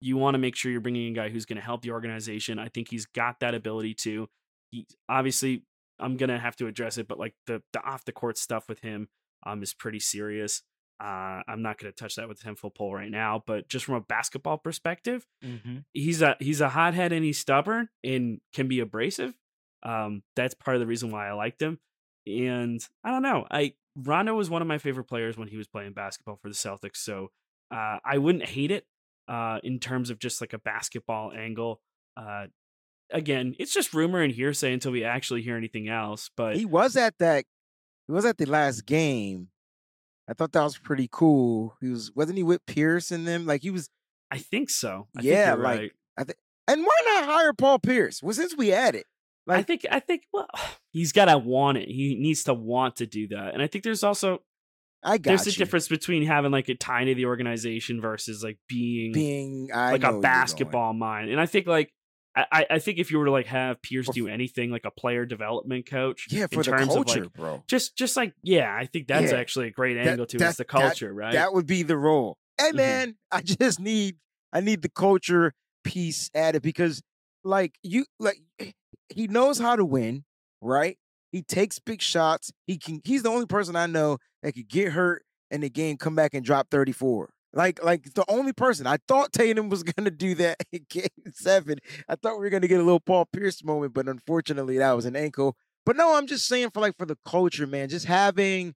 you 0.00 0.16
want 0.16 0.34
to 0.34 0.38
make 0.38 0.56
sure 0.56 0.70
you're 0.70 0.80
bringing 0.80 1.12
a 1.12 1.14
guy 1.14 1.28
who's 1.30 1.46
going 1.46 1.56
to 1.56 1.62
help 1.64 1.82
the 1.82 1.90
organization. 1.92 2.58
I 2.58 2.68
think 2.68 2.88
he's 2.90 3.06
got 3.06 3.40
that 3.40 3.54
ability 3.54 3.94
to. 4.02 4.28
He 4.70 4.86
obviously, 5.08 5.64
I'm 5.98 6.16
gonna 6.16 6.38
have 6.38 6.56
to 6.56 6.66
address 6.66 6.98
it, 6.98 7.06
but 7.08 7.18
like 7.18 7.34
the 7.46 7.62
the 7.72 7.80
off 7.82 8.04
the 8.04 8.12
court 8.12 8.36
stuff 8.36 8.68
with 8.68 8.80
him 8.80 9.08
um 9.46 9.62
is 9.62 9.72
pretty 9.72 10.00
serious. 10.00 10.62
Uh, 11.02 11.42
I'm 11.48 11.60
not 11.60 11.78
going 11.78 11.92
to 11.92 11.96
touch 11.96 12.14
that 12.16 12.28
with 12.28 12.38
the 12.38 12.44
10 12.44 12.54
foot 12.54 12.76
pole 12.76 12.94
right 12.94 13.10
now, 13.10 13.42
but 13.48 13.68
just 13.68 13.84
from 13.84 13.96
a 13.96 14.00
basketball 14.00 14.58
perspective, 14.58 15.26
Mm-hmm. 15.44 15.78
he's 15.92 16.22
a 16.22 16.36
he's 16.38 16.60
a 16.60 16.68
hothead 16.68 17.12
and 17.12 17.24
he's 17.24 17.38
stubborn 17.38 17.88
and 18.04 18.40
can 18.54 18.68
be 18.68 18.78
abrasive. 18.80 19.34
Um, 19.82 20.22
that's 20.36 20.54
part 20.54 20.76
of 20.76 20.80
the 20.80 20.86
reason 20.86 21.10
why 21.10 21.28
I 21.28 21.32
liked 21.32 21.60
him. 21.60 21.78
And 22.26 22.80
I 23.02 23.10
don't 23.10 23.22
know, 23.22 23.46
I 23.50 23.74
Rondo 23.96 24.34
was 24.34 24.50
one 24.50 24.62
of 24.62 24.68
my 24.68 24.78
favorite 24.78 25.04
players 25.04 25.36
when 25.36 25.48
he 25.48 25.56
was 25.56 25.66
playing 25.68 25.92
basketball 25.92 26.36
for 26.36 26.48
the 26.48 26.54
Celtics, 26.54 26.96
so 26.96 27.30
uh, 27.70 27.98
I 28.04 28.18
wouldn't 28.18 28.46
hate 28.46 28.70
it 28.70 28.86
uh, 29.28 29.58
in 29.62 29.78
terms 29.78 30.10
of 30.10 30.18
just 30.18 30.40
like 30.40 30.52
a 30.52 30.58
basketball 30.58 31.32
angle. 31.32 31.80
Uh, 32.16 32.46
again, 33.10 33.54
it's 33.58 33.72
just 33.72 33.94
rumor 33.94 34.20
and 34.20 34.32
hearsay 34.32 34.72
until 34.72 34.92
we 34.92 35.04
actually 35.04 35.42
hear 35.42 35.56
anything 35.56 35.88
else. 35.88 36.30
But 36.36 36.56
He 36.56 36.64
was 36.64 36.96
at 36.96 37.18
that. 37.18 37.44
He 38.06 38.12
was 38.12 38.24
at 38.24 38.38
the 38.38 38.46
last 38.46 38.84
game. 38.86 39.48
I 40.28 40.32
thought 40.32 40.52
that 40.52 40.62
was 40.62 40.78
pretty 40.78 41.08
cool. 41.10 41.76
He 41.80 41.88
was 41.88 42.10
wasn't 42.14 42.38
he 42.38 42.42
with 42.42 42.64
Pierce 42.66 43.10
and 43.10 43.26
them? 43.26 43.46
Like 43.46 43.62
he 43.62 43.70
was. 43.70 43.90
I 44.30 44.38
think 44.38 44.70
so. 44.70 45.08
I 45.16 45.22
Yeah, 45.22 45.52
think 45.52 45.62
like, 45.62 45.92
right. 46.18 46.32
And 46.66 46.82
why 46.82 46.98
not 47.04 47.24
hire 47.26 47.52
Paul 47.52 47.78
Pierce? 47.78 48.22
Well, 48.22 48.32
since 48.32 48.56
we 48.56 48.68
had 48.68 48.94
it, 48.94 49.06
I 49.48 49.62
think 49.62 49.84
I 49.90 50.00
think 50.00 50.22
well, 50.32 50.48
he's 50.90 51.12
got 51.12 51.26
to 51.26 51.38
want 51.38 51.78
it. 51.78 51.88
He 51.88 52.16
needs 52.16 52.44
to 52.44 52.54
want 52.54 52.96
to 52.96 53.06
do 53.06 53.28
that. 53.28 53.54
And 53.54 53.62
I 53.62 53.66
think 53.66 53.84
there's 53.84 54.02
also 54.02 54.42
I 55.02 55.18
got 55.18 55.30
there's 55.30 55.46
a 55.46 55.52
difference 55.52 55.86
between 55.88 56.24
having 56.24 56.50
like 56.50 56.68
a 56.70 56.74
tie 56.74 57.04
to 57.04 57.14
the 57.14 57.26
organization 57.26 58.00
versus 58.00 58.42
like 58.42 58.58
being, 58.68 59.12
being 59.12 59.70
I 59.74 59.92
like 59.92 60.00
a 60.02 60.04
where 60.04 60.12
you're 60.12 60.12
going. 60.12 60.20
basketball 60.22 60.92
mind. 60.94 61.30
And 61.30 61.38
I 61.40 61.46
think 61.46 61.66
like 61.66 61.92
I, 62.36 62.66
I- 62.70 62.78
think 62.80 62.98
if 62.98 63.10
you 63.12 63.18
were 63.18 63.26
to 63.26 63.30
like 63.30 63.46
have 63.46 63.80
Pierce 63.82 64.08
Well, 64.08 64.14
do 64.14 64.28
anything 64.28 64.70
like 64.70 64.84
a 64.86 64.90
player 64.90 65.24
development 65.26 65.86
coach, 65.86 66.26
Yeah, 66.30 66.44
in 66.44 66.48
for 66.48 66.64
the 66.64 66.70
terms 66.70 66.88
of, 66.88 66.94
culture, 66.94 67.22
like, 67.24 67.32
bro. 67.34 67.62
just 67.68 67.96
just 67.96 68.16
like 68.16 68.32
yeah, 68.42 68.74
I 68.74 68.86
think 68.86 69.06
that's 69.08 69.30
Yeah. 69.30 69.38
actually 69.38 69.68
a 69.68 69.70
great 69.70 69.94
That- 69.94 70.06
angle 70.08 70.26
to 70.26 70.36
it. 70.38 70.42
It's 70.42 70.56
the 70.56 70.64
that- 70.64 70.68
culture, 70.68 71.12
right? 71.12 71.32
That 71.34 71.52
would 71.52 71.66
be 71.66 71.82
the 71.82 71.96
role. 71.98 72.38
Hey 72.58 72.70
Mhm. 72.72 72.76
man, 72.76 73.16
I 73.30 73.42
just 73.42 73.78
need 73.78 74.16
I 74.54 74.60
need 74.60 74.80
the 74.82 74.88
culture 74.88 75.52
piece 75.84 76.30
added 76.34 76.62
because 76.62 77.02
like 77.44 77.74
you 77.82 78.06
like 78.18 78.38
he 79.08 79.26
knows 79.26 79.58
how 79.58 79.76
to 79.76 79.84
win, 79.84 80.24
right? 80.60 80.98
He 81.32 81.42
takes 81.42 81.78
big 81.78 82.00
shots. 82.00 82.52
He 82.66 82.78
can 82.78 83.00
he's 83.04 83.22
the 83.22 83.30
only 83.30 83.46
person 83.46 83.76
I 83.76 83.86
know 83.86 84.18
that 84.42 84.52
could 84.52 84.68
get 84.68 84.92
hurt 84.92 85.24
in 85.50 85.60
the 85.62 85.70
game, 85.70 85.96
come 85.96 86.14
back 86.14 86.34
and 86.34 86.44
drop 86.44 86.68
34. 86.70 87.30
Like, 87.52 87.82
like 87.84 88.14
the 88.14 88.24
only 88.28 88.52
person 88.52 88.86
I 88.86 88.98
thought 89.06 89.32
Tatum 89.32 89.68
was 89.68 89.82
gonna 89.96 90.10
do 90.10 90.34
that 90.36 90.58
in 90.72 90.86
game 90.88 91.06
seven. 91.32 91.78
I 92.08 92.16
thought 92.16 92.38
we 92.38 92.44
were 92.44 92.50
gonna 92.50 92.68
get 92.68 92.80
a 92.80 92.84
little 92.84 93.00
Paul 93.00 93.26
Pierce 93.26 93.64
moment, 93.64 93.94
but 93.94 94.08
unfortunately 94.08 94.78
that 94.78 94.92
was 94.92 95.06
an 95.06 95.16
ankle. 95.16 95.56
But 95.86 95.96
no, 95.96 96.16
I'm 96.16 96.26
just 96.26 96.46
saying 96.46 96.70
for 96.72 96.80
like 96.80 96.96
for 96.96 97.06
the 97.06 97.18
culture, 97.24 97.66
man, 97.66 97.88
just 97.88 98.06
having 98.06 98.74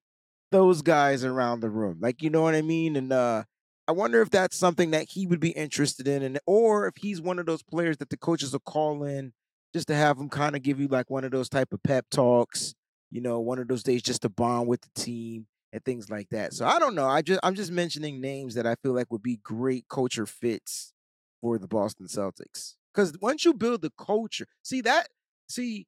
those 0.51 0.83
guys 0.83 1.25
around 1.25 1.61
the 1.61 1.71
room. 1.71 1.99
Like, 2.01 2.23
you 2.23 2.31
know 2.31 2.43
what 2.43 2.55
I 2.55 2.63
mean? 2.63 2.97
And 2.97 3.13
uh 3.13 3.45
I 3.89 3.93
wonder 3.93 4.21
if 4.21 4.29
that's 4.31 4.57
something 4.57 4.91
that 4.91 5.09
he 5.11 5.27
would 5.27 5.41
be 5.41 5.51
interested 5.51 6.07
in, 6.07 6.23
and 6.23 6.39
or 6.47 6.87
if 6.87 6.95
he's 6.99 7.23
one 7.23 7.39
of 7.39 7.47
those 7.47 7.63
players 7.63 7.97
that 7.99 8.11
the 8.11 8.19
coaches 8.19 8.53
will 8.53 8.61
call 8.61 9.03
in 9.03 9.33
just 9.75 9.89
to 9.89 9.95
have 9.95 10.19
him 10.19 10.29
kind 10.29 10.57
of 10.57 10.63
give 10.63 10.81
you 10.81 10.89
like 10.89 11.11
one 11.11 11.25
of 11.25 11.31
those 11.31 11.49
type 11.49 11.73
of 11.73 11.83
pep 11.83 12.07
talks, 12.11 12.75
you 13.11 13.21
know, 13.21 13.41
one 13.41 13.59
of 13.59 13.69
those 13.69 13.83
days 13.83 14.03
just 14.03 14.23
to 14.23 14.29
bond 14.29 14.69
with 14.69 14.81
the 14.83 14.91
team 15.01 15.47
and 15.73 15.85
things 15.85 16.09
like 16.11 16.29
that. 16.31 16.55
So 16.55 16.67
I 16.67 16.79
don't 16.79 16.95
know. 16.95 17.07
I 17.07 17.23
just 17.23 17.41
I'm 17.43 17.55
just 17.55 17.71
mentioning 17.73 18.21
names 18.21 18.55
that 18.55 18.67
I 18.67 18.77
feel 18.77 18.93
like 18.93 19.11
would 19.13 19.23
be 19.23 19.37
great 19.37 19.87
culture 19.89 20.27
fits 20.27 20.93
for 21.41 21.59
the 21.59 21.69
Boston 21.69 22.07
Celtics. 22.07 22.75
Because 22.95 23.13
once 23.21 23.45
you 23.45 23.55
build 23.55 23.83
the 23.83 23.93
culture, 23.99 24.47
see 24.63 24.81
that, 24.83 25.09
see, 25.49 25.87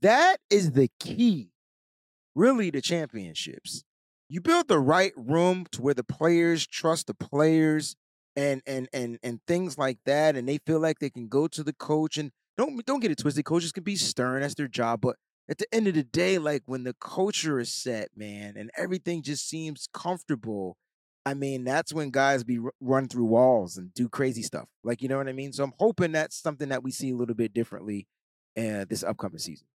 that 0.00 0.38
is 0.50 0.72
the 0.72 0.88
key, 1.00 1.50
really, 2.34 2.70
to 2.70 2.80
championships 2.80 3.84
you 4.30 4.40
build 4.42 4.68
the 4.68 4.78
right 4.78 5.12
room 5.16 5.66
to 5.72 5.82
where 5.82 5.94
the 5.94 6.04
players 6.04 6.66
trust 6.66 7.06
the 7.06 7.14
players 7.14 7.96
and 8.36 8.62
and 8.66 8.88
and 8.92 9.18
and 9.22 9.40
things 9.46 9.78
like 9.78 9.98
that 10.04 10.36
and 10.36 10.48
they 10.48 10.58
feel 10.58 10.80
like 10.80 10.98
they 10.98 11.10
can 11.10 11.28
go 11.28 11.48
to 11.48 11.64
the 11.64 11.72
coach 11.72 12.18
and 12.18 12.30
don't 12.58 12.84
don't 12.84 13.00
get 13.00 13.10
it 13.10 13.18
twisted 13.18 13.44
coaches 13.44 13.72
can 13.72 13.84
be 13.84 13.96
stern 13.96 14.42
that's 14.42 14.54
their 14.54 14.68
job 14.68 15.00
but 15.00 15.16
at 15.50 15.56
the 15.58 15.66
end 15.72 15.88
of 15.88 15.94
the 15.94 16.02
day 16.02 16.36
like 16.38 16.62
when 16.66 16.84
the 16.84 16.94
culture 17.00 17.58
is 17.58 17.72
set 17.72 18.10
man 18.14 18.54
and 18.56 18.70
everything 18.76 19.22
just 19.22 19.48
seems 19.48 19.88
comfortable 19.94 20.76
i 21.24 21.32
mean 21.32 21.64
that's 21.64 21.92
when 21.92 22.10
guys 22.10 22.44
be 22.44 22.58
ru- 22.58 22.72
run 22.80 23.08
through 23.08 23.24
walls 23.24 23.76
and 23.78 23.94
do 23.94 24.08
crazy 24.08 24.42
stuff 24.42 24.68
like 24.84 25.00
you 25.00 25.08
know 25.08 25.16
what 25.16 25.28
i 25.28 25.32
mean 25.32 25.52
so 25.52 25.64
i'm 25.64 25.72
hoping 25.78 26.12
that's 26.12 26.36
something 26.36 26.68
that 26.68 26.82
we 26.82 26.90
see 26.90 27.10
a 27.10 27.16
little 27.16 27.34
bit 27.34 27.54
differently 27.54 28.06
uh, 28.58 28.84
this 28.88 29.04
upcoming 29.04 29.38
season 29.38 29.66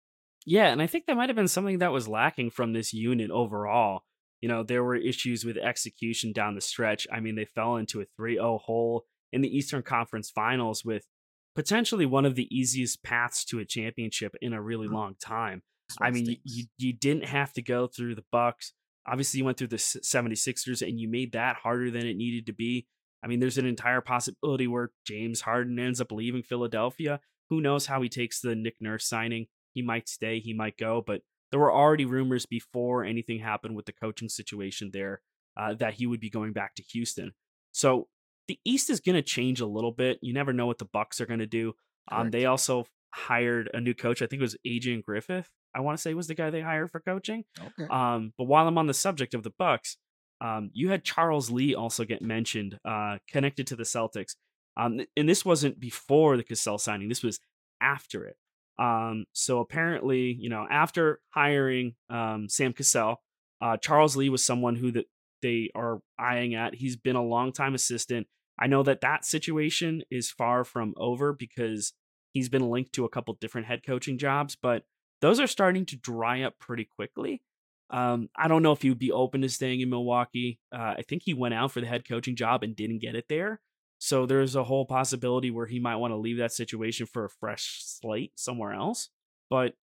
Yeah, 0.44 0.72
and 0.72 0.82
I 0.82 0.88
think 0.88 1.06
that 1.06 1.16
might 1.16 1.28
have 1.28 1.36
been 1.36 1.46
something 1.48 1.78
that 1.78 1.92
was 1.92 2.08
lacking 2.08 2.50
from 2.50 2.72
this 2.72 2.92
unit 2.92 3.30
overall. 3.30 4.02
You 4.40 4.48
know, 4.48 4.64
there 4.64 4.82
were 4.82 4.96
issues 4.96 5.44
with 5.44 5.56
execution 5.56 6.32
down 6.32 6.56
the 6.56 6.60
stretch. 6.60 7.06
I 7.12 7.20
mean, 7.20 7.36
they 7.36 7.44
fell 7.44 7.76
into 7.76 8.00
a 8.00 8.06
3 8.16 8.34
0 8.34 8.58
hole 8.58 9.04
in 9.32 9.40
the 9.40 9.56
Eastern 9.56 9.82
Conference 9.82 10.30
Finals 10.30 10.84
with 10.84 11.06
potentially 11.54 12.06
one 12.06 12.24
of 12.24 12.34
the 12.34 12.48
easiest 12.56 13.02
paths 13.02 13.44
to 13.46 13.58
a 13.58 13.64
championship 13.64 14.34
in 14.40 14.52
a 14.52 14.62
really 14.62 14.88
long 14.88 15.14
time. 15.20 15.62
I 16.00 16.10
mean, 16.10 16.26
you, 16.26 16.36
you, 16.44 16.64
you 16.78 16.92
didn't 16.92 17.26
have 17.26 17.52
to 17.54 17.62
go 17.62 17.86
through 17.86 18.14
the 18.14 18.24
Bucks. 18.32 18.72
Obviously, 19.06 19.38
you 19.38 19.44
went 19.44 19.58
through 19.58 19.68
the 19.68 19.76
S- 19.76 19.96
76ers 20.02 20.86
and 20.86 20.98
you 20.98 21.08
made 21.08 21.32
that 21.32 21.56
harder 21.56 21.90
than 21.90 22.06
it 22.06 22.16
needed 22.16 22.46
to 22.46 22.52
be. 22.52 22.86
I 23.22 23.26
mean, 23.26 23.40
there's 23.40 23.58
an 23.58 23.66
entire 23.66 24.00
possibility 24.00 24.66
where 24.66 24.90
James 25.06 25.42
Harden 25.42 25.78
ends 25.78 26.00
up 26.00 26.10
leaving 26.10 26.42
Philadelphia. 26.42 27.20
Who 27.50 27.60
knows 27.60 27.86
how 27.86 28.00
he 28.02 28.08
takes 28.08 28.40
the 28.40 28.54
Nick 28.54 28.76
Nurse 28.80 29.06
signing? 29.06 29.46
He 29.74 29.82
might 29.82 30.08
stay, 30.08 30.40
he 30.40 30.52
might 30.52 30.76
go, 30.76 31.02
but 31.06 31.22
there 31.50 31.60
were 31.60 31.72
already 31.72 32.04
rumors 32.04 32.46
before 32.46 33.04
anything 33.04 33.38
happened 33.38 33.76
with 33.76 33.86
the 33.86 33.92
coaching 33.92 34.28
situation 34.28 34.90
there 34.92 35.20
uh, 35.56 35.74
that 35.74 35.94
he 35.94 36.06
would 36.06 36.20
be 36.20 36.30
going 36.30 36.52
back 36.52 36.74
to 36.76 36.82
Houston. 36.82 37.32
So 37.72 38.08
the 38.48 38.58
East 38.64 38.90
is 38.90 39.00
going 39.00 39.16
to 39.16 39.22
change 39.22 39.60
a 39.60 39.66
little 39.66 39.92
bit. 39.92 40.18
You 40.22 40.32
never 40.32 40.52
know 40.52 40.66
what 40.66 40.78
the 40.78 40.88
Bucks 40.92 41.20
are 41.20 41.26
going 41.26 41.40
to 41.40 41.46
do. 41.46 41.74
Um, 42.10 42.30
they 42.30 42.46
also 42.46 42.86
hired 43.10 43.70
a 43.72 43.80
new 43.80 43.94
coach. 43.94 44.22
I 44.22 44.26
think 44.26 44.40
it 44.40 44.44
was 44.44 44.56
Adrian 44.64 45.02
Griffith. 45.04 45.48
I 45.74 45.80
want 45.80 45.96
to 45.96 46.02
say 46.02 46.14
was 46.14 46.26
the 46.26 46.34
guy 46.34 46.50
they 46.50 46.60
hired 46.60 46.90
for 46.90 47.00
coaching. 47.00 47.44
okay 47.58 47.86
Um, 47.88 48.32
but 48.36 48.44
while 48.44 48.66
I'm 48.66 48.78
on 48.78 48.86
the 48.86 48.94
subject 48.94 49.34
of 49.34 49.42
the 49.42 49.52
Bucks, 49.58 49.96
um, 50.40 50.70
you 50.72 50.90
had 50.90 51.04
Charles 51.04 51.50
Lee 51.50 51.74
also 51.74 52.04
get 52.04 52.20
mentioned, 52.20 52.78
uh, 52.84 53.18
connected 53.30 53.66
to 53.68 53.76
the 53.76 53.84
Celtics. 53.84 54.34
Um, 54.76 55.00
and 55.16 55.28
this 55.28 55.44
wasn't 55.44 55.78
before 55.78 56.36
the 56.36 56.42
Cassell 56.42 56.78
signing. 56.78 57.08
This 57.08 57.22
was 57.22 57.38
after 57.80 58.24
it. 58.24 58.36
Um, 58.78 59.26
so 59.32 59.60
apparently, 59.60 60.36
you 60.38 60.48
know, 60.48 60.66
after 60.68 61.20
hiring 61.30 61.94
um, 62.10 62.48
Sam 62.48 62.72
Cassell, 62.72 63.20
uh, 63.60 63.76
Charles 63.76 64.16
Lee 64.16 64.28
was 64.28 64.44
someone 64.44 64.74
who 64.74 64.90
that 64.92 65.06
they 65.42 65.70
are 65.74 66.00
eyeing 66.18 66.54
at. 66.54 66.74
He's 66.74 66.96
been 66.96 67.16
a 67.16 67.22
longtime 67.22 67.74
assistant. 67.74 68.26
I 68.58 68.66
know 68.66 68.82
that 68.82 69.00
that 69.00 69.24
situation 69.24 70.02
is 70.10 70.30
far 70.30 70.64
from 70.64 70.94
over 70.96 71.32
because 71.32 71.92
he's 72.32 72.48
been 72.48 72.70
linked 72.70 72.92
to 72.94 73.04
a 73.04 73.08
couple 73.08 73.34
different 73.40 73.66
head 73.66 73.82
coaching 73.84 74.18
jobs, 74.18 74.56
but 74.60 74.84
those 75.20 75.40
are 75.40 75.46
starting 75.46 75.86
to 75.86 75.96
dry 75.96 76.42
up 76.42 76.58
pretty 76.58 76.84
quickly. 76.84 77.42
Um, 77.90 78.30
I 78.34 78.48
don't 78.48 78.62
know 78.62 78.72
if 78.72 78.82
he 78.82 78.88
would 78.88 78.98
be 78.98 79.12
open 79.12 79.42
to 79.42 79.48
staying 79.48 79.80
in 79.80 79.90
Milwaukee. 79.90 80.58
Uh, 80.72 80.94
I 80.98 81.02
think 81.06 81.22
he 81.24 81.34
went 81.34 81.54
out 81.54 81.72
for 81.72 81.80
the 81.80 81.86
head 81.86 82.08
coaching 82.08 82.36
job 82.36 82.62
and 82.62 82.74
didn't 82.74 83.00
get 83.00 83.14
it 83.14 83.26
there. 83.28 83.60
So 83.98 84.26
there's 84.26 84.56
a 84.56 84.64
whole 84.64 84.86
possibility 84.86 85.50
where 85.50 85.66
he 85.66 85.78
might 85.78 85.96
want 85.96 86.12
to 86.12 86.16
leave 86.16 86.38
that 86.38 86.52
situation 86.52 87.06
for 87.06 87.24
a 87.24 87.30
fresh 87.30 87.82
slate 87.84 88.32
somewhere 88.34 88.72
else. 88.72 89.10
But 89.48 89.74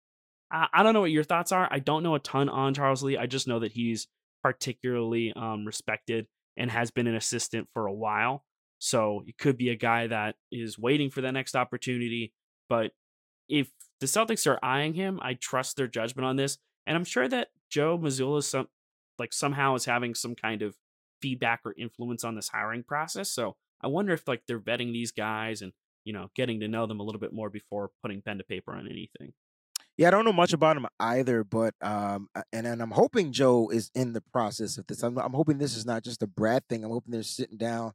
I, 0.51 0.67
I 0.73 0.83
don't 0.83 0.93
know 0.93 1.01
what 1.01 1.11
your 1.11 1.23
thoughts 1.23 1.51
are. 1.51 1.67
I 1.71 1.79
don't 1.79 2.03
know 2.03 2.15
a 2.15 2.19
ton 2.19 2.49
on 2.49 2.73
Charles 2.73 3.03
Lee. 3.03 3.15
I 3.17 3.27
just 3.27 3.47
know 3.47 3.59
that 3.59 3.71
he's 3.71 4.07
particularly 4.43 5.33
um, 5.35 5.65
respected 5.65 6.27
and 6.57 6.71
has 6.71 6.91
been 6.91 7.07
an 7.07 7.15
assistant 7.15 7.67
for 7.73 7.87
a 7.87 7.93
while. 7.93 8.43
So 8.79 9.23
it 9.27 9.37
could 9.37 9.57
be 9.57 9.69
a 9.69 9.75
guy 9.75 10.07
that 10.07 10.35
is 10.51 10.79
waiting 10.79 11.09
for 11.09 11.21
the 11.21 11.31
next 11.31 11.55
opportunity. 11.55 12.33
But 12.69 12.91
if 13.47 13.69
the 13.99 14.07
Celtics 14.07 14.47
are 14.47 14.59
eyeing 14.63 14.93
him, 14.93 15.19
I 15.21 15.33
trust 15.33 15.75
their 15.75 15.87
judgment 15.87 16.25
on 16.25 16.37
this. 16.37 16.57
And 16.87 16.95
I'm 16.95 17.05
sure 17.05 17.27
that 17.27 17.49
Joe 17.69 17.97
Mazzulla 17.97 18.43
some 18.43 18.67
like 19.17 19.33
somehow 19.33 19.75
is 19.75 19.85
having 19.85 20.15
some 20.15 20.33
kind 20.33 20.61
of 20.61 20.75
feedback 21.21 21.61
or 21.65 21.75
influence 21.77 22.23
on 22.23 22.35
this 22.35 22.49
hiring 22.49 22.83
process. 22.83 23.29
So 23.29 23.57
I 23.81 23.87
wonder 23.87 24.13
if 24.13 24.27
like 24.27 24.43
they're 24.47 24.59
vetting 24.59 24.93
these 24.93 25.11
guys 25.11 25.61
and 25.61 25.73
you 26.05 26.13
know 26.13 26.29
getting 26.35 26.61
to 26.61 26.67
know 26.67 26.85
them 26.87 26.99
a 26.99 27.03
little 27.03 27.19
bit 27.19 27.33
more 27.33 27.49
before 27.49 27.91
putting 28.01 28.21
pen 28.21 28.37
to 28.37 28.43
paper 28.43 28.73
on 28.73 28.87
anything. 28.87 29.33
Yeah, 29.99 30.07
I 30.07 30.11
don't 30.11 30.23
know 30.23 30.31
much 30.31 30.53
about 30.53 30.77
him 30.77 30.87
either, 30.97 31.43
but 31.43 31.73
um, 31.81 32.29
and 32.53 32.65
and 32.65 32.81
I'm 32.81 32.91
hoping 32.91 33.33
Joe 33.33 33.69
is 33.69 33.91
in 33.93 34.13
the 34.13 34.21
process 34.21 34.77
of 34.77 34.87
this. 34.87 35.03
I'm 35.03 35.17
I'm 35.19 35.33
hoping 35.33 35.57
this 35.57 35.75
is 35.75 35.85
not 35.85 36.05
just 36.05 36.23
a 36.23 36.27
Brad 36.27 36.63
thing. 36.69 36.85
I'm 36.85 36.91
hoping 36.91 37.11
they're 37.11 37.21
sitting 37.21 37.57
down 37.57 37.91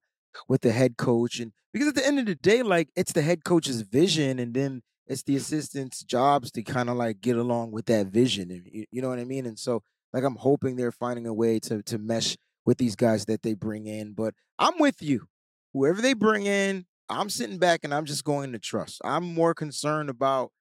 with 0.47 0.61
the 0.61 0.73
head 0.73 0.99
coach, 0.99 1.41
and 1.41 1.53
because 1.73 1.89
at 1.89 1.95
the 1.95 2.07
end 2.07 2.19
of 2.19 2.27
the 2.27 2.35
day, 2.35 2.63
like 2.63 2.91
it's 2.95 3.13
the 3.15 3.23
head 3.23 3.43
coach's 3.43 3.81
vision, 3.81 4.39
and 4.39 4.53
then 4.53 4.83
it's 5.07 5.23
the 5.23 5.37
assistants' 5.37 6.05
jobs 6.05 6.51
to 6.53 6.63
kind 6.63 6.91
of 6.91 6.97
like 6.97 7.23
get 7.23 7.37
along 7.39 7.73
with 7.73 7.87
that 7.87 8.09
vision, 8.09 8.51
and 8.51 8.69
you, 8.71 8.85
you 8.91 9.01
know 9.01 9.09
what 9.09 9.19
I 9.19 9.25
mean. 9.25 9.47
And 9.47 9.59
so 9.59 9.83
Like 10.13 10.25
I'm 10.25 10.37
hoping 10.37 10.77
they're 10.77 10.93
finding 10.93 11.27
a 11.27 11.35
way 11.35 11.59
to 11.61 11.83
to 11.83 11.99
mesh 11.99 12.37
with 12.67 12.79
these 12.79 12.97
guys 12.97 13.27
that 13.27 13.43
they 13.43 13.55
bring 13.55 13.87
in. 13.87 14.13
But 14.13 14.35
I'm 14.59 14.75
with 14.79 15.03
you. 15.03 15.27
Whoever 15.73 16.01
they 16.03 16.13
bring 16.15 16.47
in, 16.47 16.87
I'm 17.09 17.31
sitting 17.31 17.59
back 17.59 17.81
and 17.83 17.93
I'm 17.93 18.05
just 18.05 18.25
going 18.25 18.53
to 18.53 18.59
trust. 18.59 19.01
I'm 19.05 19.25
more 19.25 19.55
concerned 19.55 20.11
about 20.11 20.53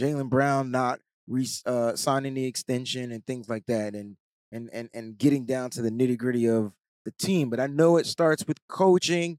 Jaylen 0.00 0.30
Brown 0.30 0.70
not 0.70 1.00
re- 1.28 1.46
uh, 1.66 1.94
signing 1.94 2.34
the 2.34 2.46
extension 2.46 3.12
and 3.12 3.24
things 3.26 3.48
like 3.48 3.66
that, 3.66 3.94
and 3.94 4.16
and 4.50 4.70
and 4.72 4.88
and 4.94 5.18
getting 5.18 5.44
down 5.44 5.70
to 5.70 5.82
the 5.82 5.90
nitty 5.90 6.16
gritty 6.16 6.48
of 6.48 6.72
the 7.04 7.12
team. 7.12 7.50
But 7.50 7.60
I 7.60 7.66
know 7.66 7.96
it 7.96 8.06
starts 8.06 8.44
with 8.46 8.58
coaching. 8.68 9.38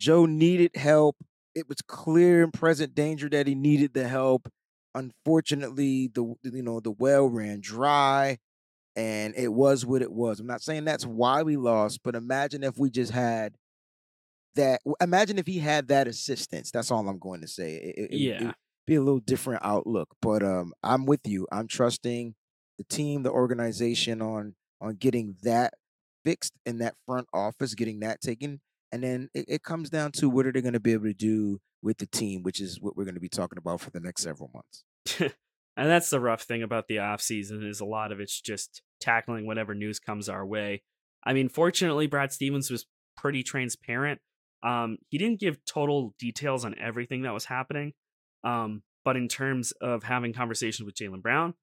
Joe 0.00 0.26
needed 0.26 0.76
help. 0.76 1.16
It 1.54 1.68
was 1.68 1.78
clear 1.86 2.42
and 2.42 2.52
present 2.52 2.94
danger 2.94 3.28
that 3.30 3.46
he 3.46 3.54
needed 3.54 3.94
the 3.94 4.08
help. 4.08 4.48
Unfortunately, 4.94 6.08
the 6.08 6.34
you 6.42 6.62
know 6.62 6.80
the 6.80 6.92
well 6.92 7.28
ran 7.28 7.60
dry, 7.60 8.38
and 8.94 9.34
it 9.36 9.52
was 9.52 9.84
what 9.86 10.02
it 10.02 10.12
was. 10.12 10.40
I'm 10.40 10.46
not 10.46 10.62
saying 10.62 10.84
that's 10.84 11.06
why 11.06 11.42
we 11.42 11.56
lost, 11.56 12.00
but 12.04 12.14
imagine 12.14 12.62
if 12.62 12.78
we 12.78 12.90
just 12.90 13.12
had 13.12 13.56
that. 14.54 14.82
Imagine 15.00 15.38
if 15.38 15.46
he 15.46 15.58
had 15.58 15.88
that 15.88 16.06
assistance. 16.06 16.70
That's 16.70 16.90
all 16.90 17.08
I'm 17.08 17.18
going 17.18 17.40
to 17.40 17.48
say. 17.48 17.74
It, 17.74 18.10
it, 18.12 18.16
yeah. 18.16 18.48
It, 18.50 18.54
be 18.86 18.94
a 18.94 19.02
little 19.02 19.20
different 19.20 19.64
outlook. 19.64 20.08
But 20.20 20.42
um, 20.42 20.72
I'm 20.82 21.06
with 21.06 21.26
you. 21.26 21.46
I'm 21.50 21.68
trusting 21.68 22.34
the 22.78 22.84
team, 22.84 23.22
the 23.22 23.30
organization 23.30 24.20
on 24.20 24.54
on 24.80 24.96
getting 24.96 25.36
that 25.42 25.74
fixed 26.24 26.52
in 26.66 26.78
that 26.78 26.94
front 27.06 27.28
office, 27.32 27.74
getting 27.74 28.00
that 28.00 28.20
taken, 28.20 28.60
and 28.92 29.02
then 29.02 29.28
it, 29.34 29.44
it 29.48 29.62
comes 29.62 29.90
down 29.90 30.12
to 30.12 30.28
what 30.28 30.46
are 30.46 30.52
they 30.52 30.62
going 30.62 30.74
to 30.74 30.80
be 30.80 30.92
able 30.92 31.04
to 31.04 31.14
do 31.14 31.60
with 31.82 31.98
the 31.98 32.06
team, 32.06 32.42
which 32.42 32.60
is 32.60 32.80
what 32.80 32.96
we're 32.96 33.04
going 33.04 33.14
to 33.14 33.20
be 33.20 33.28
talking 33.28 33.58
about 33.58 33.80
for 33.80 33.90
the 33.90 34.00
next 34.00 34.22
several 34.22 34.50
months. 34.54 34.84
and 35.76 35.90
that's 35.90 36.10
the 36.10 36.20
rough 36.20 36.42
thing 36.42 36.62
about 36.62 36.88
the 36.88 36.98
off 36.98 37.20
season 37.20 37.62
is 37.66 37.80
a 37.80 37.84
lot 37.84 38.12
of 38.12 38.20
it's 38.20 38.40
just 38.40 38.82
tackling 39.00 39.46
whatever 39.46 39.74
news 39.74 39.98
comes 39.98 40.28
our 40.28 40.46
way. 40.46 40.82
I 41.24 41.32
mean, 41.32 41.48
fortunately, 41.48 42.06
Brad 42.06 42.32
Stevens 42.32 42.70
was 42.70 42.86
pretty 43.16 43.42
transparent. 43.42 44.20
Um, 44.62 44.98
he 45.10 45.18
didn't 45.18 45.40
give 45.40 45.64
total 45.64 46.14
details 46.18 46.64
on 46.64 46.74
everything 46.78 47.22
that 47.22 47.34
was 47.34 47.44
happening, 47.46 47.92
um, 48.44 48.82
but 49.04 49.16
in 49.16 49.28
terms 49.28 49.72
of 49.80 50.02
having 50.02 50.32
conversations 50.32 50.84
with 50.86 50.94
Jaylen 50.94 51.22
Brown, 51.22 51.54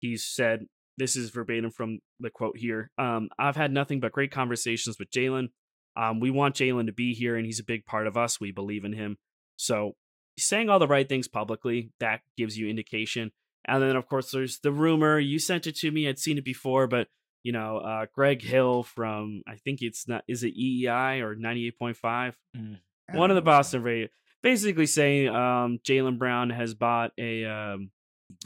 he 0.00 0.16
said, 0.16 0.66
this 0.96 1.16
is 1.16 1.30
verbatim 1.30 1.70
from 1.70 2.00
the 2.20 2.30
quote 2.30 2.58
here. 2.58 2.90
Um, 2.98 3.28
I've 3.38 3.56
had 3.56 3.72
nothing 3.72 4.00
but 4.00 4.12
great 4.12 4.32
conversations 4.32 4.98
with 4.98 5.10
Jaylen. 5.10 5.50
Um, 5.96 6.20
we 6.20 6.30
want 6.30 6.56
Jaylen 6.56 6.86
to 6.86 6.92
be 6.92 7.14
here, 7.14 7.36
and 7.36 7.46
he's 7.46 7.60
a 7.60 7.64
big 7.64 7.86
part 7.86 8.06
of 8.06 8.16
us. 8.16 8.40
We 8.40 8.50
believe 8.50 8.84
in 8.84 8.92
him. 8.92 9.16
So 9.56 9.94
he's 10.36 10.46
saying 10.46 10.68
all 10.68 10.78
the 10.78 10.88
right 10.88 11.08
things 11.08 11.28
publicly. 11.28 11.92
That 12.00 12.20
gives 12.36 12.58
you 12.58 12.68
indication. 12.68 13.32
And 13.64 13.82
then, 13.82 13.96
of 13.96 14.08
course, 14.08 14.30
there's 14.30 14.58
the 14.60 14.72
rumor. 14.72 15.18
You 15.18 15.38
sent 15.38 15.66
it 15.66 15.76
to 15.76 15.90
me. 15.90 16.08
I'd 16.08 16.18
seen 16.18 16.38
it 16.38 16.44
before, 16.44 16.86
but 16.86 17.08
you 17.42 17.52
know, 17.52 17.78
uh, 17.78 18.06
Greg 18.12 18.42
Hill 18.42 18.82
from 18.82 19.42
I 19.46 19.56
think 19.56 19.82
it's 19.82 20.08
not 20.08 20.24
is 20.26 20.42
it 20.42 20.56
EEI 20.56 21.22
or 21.22 21.34
ninety 21.34 21.66
eight 21.66 21.78
point 21.78 21.96
five. 21.96 22.36
Mm, 22.56 22.78
one 23.12 23.30
of 23.30 23.36
the 23.36 23.42
Boston 23.42 23.82
radio 23.82 24.08
basically 24.48 24.86
saying 24.86 25.28
um, 25.28 25.78
Jaylen 25.84 26.18
Brown 26.18 26.50
has 26.50 26.74
bought 26.74 27.12
a 27.18 27.44
um, 27.44 27.90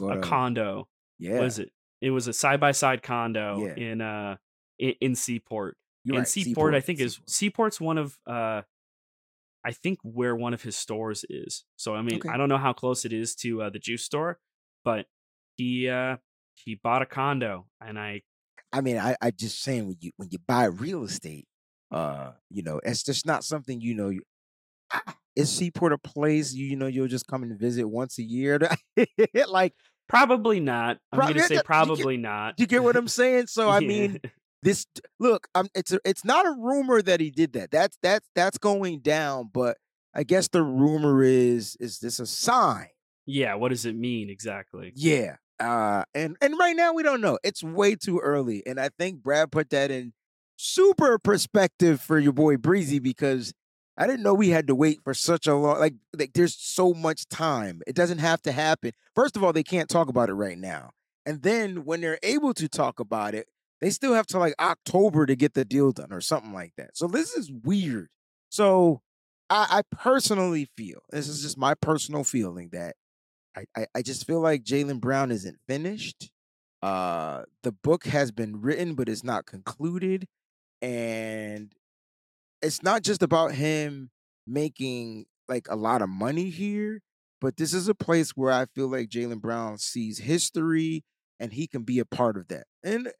a 0.01 0.19
condo. 0.19 0.87
Yeah, 1.19 1.39
was 1.39 1.59
it? 1.59 1.71
It 2.01 2.11
was 2.11 2.27
a 2.27 2.33
side 2.33 2.59
by 2.59 2.73
side 2.73 3.01
condo 3.01 3.65
yeah. 3.65 3.75
in 3.75 4.01
uh 4.01 4.35
in, 4.79 4.93
in 4.99 5.15
Seaport. 5.15 5.77
You're 6.03 6.15
and 6.15 6.21
right. 6.21 6.27
Seaport, 6.27 6.47
Seaport, 6.47 6.75
I 6.75 6.81
think 6.81 6.99
Seaport. 6.99 7.07
is 7.27 7.33
Seaport's 7.33 7.81
one 7.81 7.97
of 7.97 8.17
uh 8.27 8.61
I 9.65 9.71
think 9.71 9.99
where 10.03 10.35
one 10.35 10.53
of 10.53 10.61
his 10.61 10.75
stores 10.75 11.23
is. 11.29 11.63
So 11.77 11.95
I 11.95 12.01
mean, 12.01 12.17
Okay. 12.17 12.29
I 12.29 12.35
don't 12.35 12.49
know 12.49 12.57
how 12.57 12.73
close 12.73 13.05
it 13.05 13.13
is 13.13 13.35
to 13.35 13.61
uh, 13.61 13.69
the 13.69 13.79
juice 13.79 14.03
store, 14.03 14.39
but 14.83 15.05
he 15.55 15.87
uh 15.87 16.17
he 16.55 16.75
bought 16.75 17.01
a 17.01 17.05
condo 17.05 17.67
and 17.79 17.97
I 17.97 18.23
I 18.73 18.81
mean, 18.81 18.97
I 18.97 19.15
I 19.21 19.31
just 19.31 19.61
saying 19.61 19.87
when 19.87 19.97
you 20.01 20.11
when 20.17 20.29
you 20.31 20.39
buy 20.45 20.65
real 20.65 21.03
estate, 21.03 21.45
uh, 21.91 22.31
you 22.49 22.63
know, 22.63 22.81
it's 22.83 23.03
just 23.03 23.25
not 23.25 23.43
something 23.43 23.79
you 23.79 23.93
know. 23.93 24.09
You, 24.09 24.23
ah, 24.91 25.15
is 25.35 25.49
Seaport 25.49 25.93
a 25.93 25.97
place 25.97 26.53
you, 26.53 26.65
you 26.65 26.75
know 26.75 26.87
you'll 26.87 27.07
just 27.07 27.27
come 27.27 27.43
and 27.43 27.57
visit 27.59 27.85
once 27.85 28.19
a 28.19 28.23
year? 28.23 28.59
like, 29.47 29.73
probably 30.07 30.59
not. 30.59 30.97
I'm 31.11 31.19
Prob- 31.19 31.29
gonna 31.29 31.43
say 31.43 31.55
yeah, 31.55 31.59
you 31.59 31.63
probably 31.63 32.17
not. 32.17 32.59
you 32.59 32.67
get 32.67 32.83
what 32.83 32.95
I'm 32.95 33.07
saying? 33.07 33.47
So 33.47 33.69
I 33.69 33.79
mean, 33.81 34.19
this 34.61 34.85
look, 35.19 35.47
um, 35.55 35.67
it's 35.75 35.91
a, 35.91 35.99
it's 36.05 36.23
not 36.23 36.45
a 36.45 36.51
rumor 36.51 37.01
that 37.01 37.19
he 37.19 37.31
did 37.31 37.53
that. 37.53 37.71
That's 37.71 37.97
that's 38.01 38.27
that's 38.35 38.57
going 38.57 38.99
down. 38.99 39.49
But 39.53 39.77
I 40.13 40.23
guess 40.23 40.47
the 40.47 40.63
rumor 40.63 41.23
is 41.23 41.75
is 41.79 41.99
this 41.99 42.19
a 42.19 42.25
sign? 42.25 42.87
yeah, 43.25 43.55
what 43.55 43.69
does 43.69 43.85
it 43.85 43.95
mean 43.95 44.29
exactly? 44.29 44.91
Yeah. 44.95 45.37
Uh 45.59 46.03
and 46.13 46.35
and 46.41 46.55
right 46.59 46.75
now 46.75 46.93
we 46.93 47.03
don't 47.03 47.21
know. 47.21 47.37
It's 47.43 47.63
way 47.63 47.95
too 47.95 48.19
early. 48.19 48.63
And 48.65 48.79
I 48.79 48.89
think 48.97 49.21
Brad 49.23 49.51
put 49.51 49.69
that 49.69 49.91
in 49.91 50.13
super 50.57 51.19
perspective 51.19 52.01
for 52.01 52.19
your 52.19 52.33
boy 52.33 52.57
Breezie 52.57 53.01
because 53.01 53.53
I 53.97 54.07
didn't 54.07 54.23
know 54.23 54.33
we 54.33 54.49
had 54.49 54.67
to 54.67 54.75
wait 54.75 55.01
for 55.03 55.13
such 55.13 55.45
a 55.45 55.55
long 55.55 55.79
like, 55.79 55.95
like 56.17 56.33
there's 56.33 56.55
so 56.55 56.93
much 56.93 57.27
time. 57.27 57.81
It 57.85 57.95
doesn't 57.95 58.17
have 58.19 58.41
to 58.43 58.51
happen. 58.51 58.91
First 59.15 59.35
of 59.37 59.43
all, 59.43 59.53
they 59.53 59.63
can't 59.63 59.89
talk 59.89 60.07
about 60.09 60.29
it 60.29 60.33
right 60.33 60.57
now. 60.57 60.91
And 61.25 61.43
then 61.43 61.85
when 61.85 62.01
they're 62.01 62.19
able 62.23 62.53
to 62.55 62.67
talk 62.67 62.99
about 62.99 63.35
it, 63.35 63.47
they 63.81 63.89
still 63.89 64.13
have 64.13 64.27
to 64.27 64.39
like 64.39 64.55
October 64.59 65.25
to 65.25 65.35
get 65.35 65.53
the 65.53 65.65
deal 65.65 65.91
done 65.91 66.11
or 66.11 66.21
something 66.21 66.53
like 66.53 66.73
that. 66.77 66.97
So 66.97 67.07
this 67.07 67.33
is 67.33 67.51
weird. 67.51 68.09
So 68.49 69.01
I, 69.49 69.67
I 69.69 69.81
personally 69.95 70.67
feel 70.77 70.99
this 71.11 71.27
is 71.27 71.41
just 71.41 71.57
my 71.57 71.75
personal 71.75 72.23
feeling 72.23 72.69
that 72.71 72.95
I, 73.55 73.65
I, 73.75 73.85
I 73.95 74.01
just 74.01 74.25
feel 74.25 74.39
like 74.39 74.63
Jaylen 74.63 74.99
Brown 74.99 75.31
isn't 75.31 75.59
finished. 75.67 76.31
Uh, 76.81 77.43
the 77.61 77.71
book 77.71 78.05
has 78.05 78.31
been 78.31 78.61
written, 78.61 78.95
but 78.95 79.07
it's 79.07 79.23
not 79.23 79.45
concluded, 79.45 80.27
and 80.81 81.71
it's 82.63 82.81
not 82.81 83.03
just 83.03 83.21
about 83.21 83.53
him 83.53 84.09
making 84.47 85.25
like 85.47 85.67
a 85.69 85.75
lot 85.75 86.01
of 86.01 86.09
money 86.09 86.49
here, 86.49 87.01
but 87.41 87.57
this 87.57 87.73
is 87.73 87.87
a 87.87 87.95
place 87.95 88.31
where 88.31 88.51
I 88.51 88.65
feel 88.73 88.87
like 88.87 89.09
Jaylen 89.09 89.41
Brown 89.41 89.77
sees 89.77 90.19
history 90.19 91.03
and 91.39 91.53
he 91.53 91.67
can 91.67 91.83
be 91.83 91.99
a 91.99 92.05
part 92.05 92.37
of 92.37 92.47
that. 92.47 92.65
And 92.83 93.11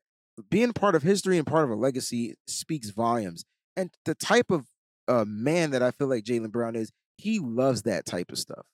being 0.50 0.74
part 0.74 0.96
of 0.96 1.04
history 1.04 1.38
and 1.38 1.46
part 1.46 1.66
of 1.66 1.70
a 1.70 1.76
legacy 1.76 2.36
speaks 2.48 2.90
volumes. 2.90 3.44
And 3.76 3.92
the 4.06 4.16
type 4.16 4.50
of 4.50 4.68
uh, 5.08 5.26
man 5.28 5.72
that 5.72 5.84
I 5.84 5.92
feel 5.92 6.08
like 6.08 6.24
Jaylen 6.24 6.52
Brown 6.52 6.76
is, 6.76 6.92
he 7.18 7.40
loves 7.40 7.84
that 7.84 8.06
type 8.06 8.32
of 8.32 8.40
stuff. 8.40 8.66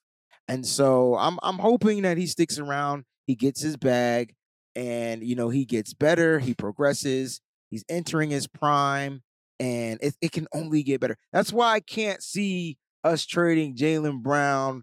And 0.48 0.66
so 0.66 1.16
I'm 1.16 1.38
I'm 1.42 1.58
hoping 1.58 2.02
that 2.02 2.16
he 2.16 2.26
sticks 2.26 2.58
around, 2.58 3.04
he 3.26 3.36
gets 3.36 3.60
his 3.60 3.76
bag, 3.76 4.34
and 4.74 5.22
you 5.22 5.36
know 5.36 5.48
he 5.48 5.64
gets 5.64 5.94
better, 5.94 6.38
he 6.38 6.54
progresses, 6.54 7.40
he's 7.70 7.84
entering 7.88 8.30
his 8.30 8.48
prime, 8.48 9.22
and 9.60 10.00
it, 10.02 10.14
it 10.20 10.32
can 10.32 10.48
only 10.52 10.82
get 10.82 11.00
better. 11.00 11.16
That's 11.32 11.52
why 11.52 11.74
I 11.74 11.80
can't 11.80 12.22
see 12.22 12.78
us 13.04 13.24
trading 13.26 13.76
Jaylen 13.76 14.22
Brown 14.22 14.82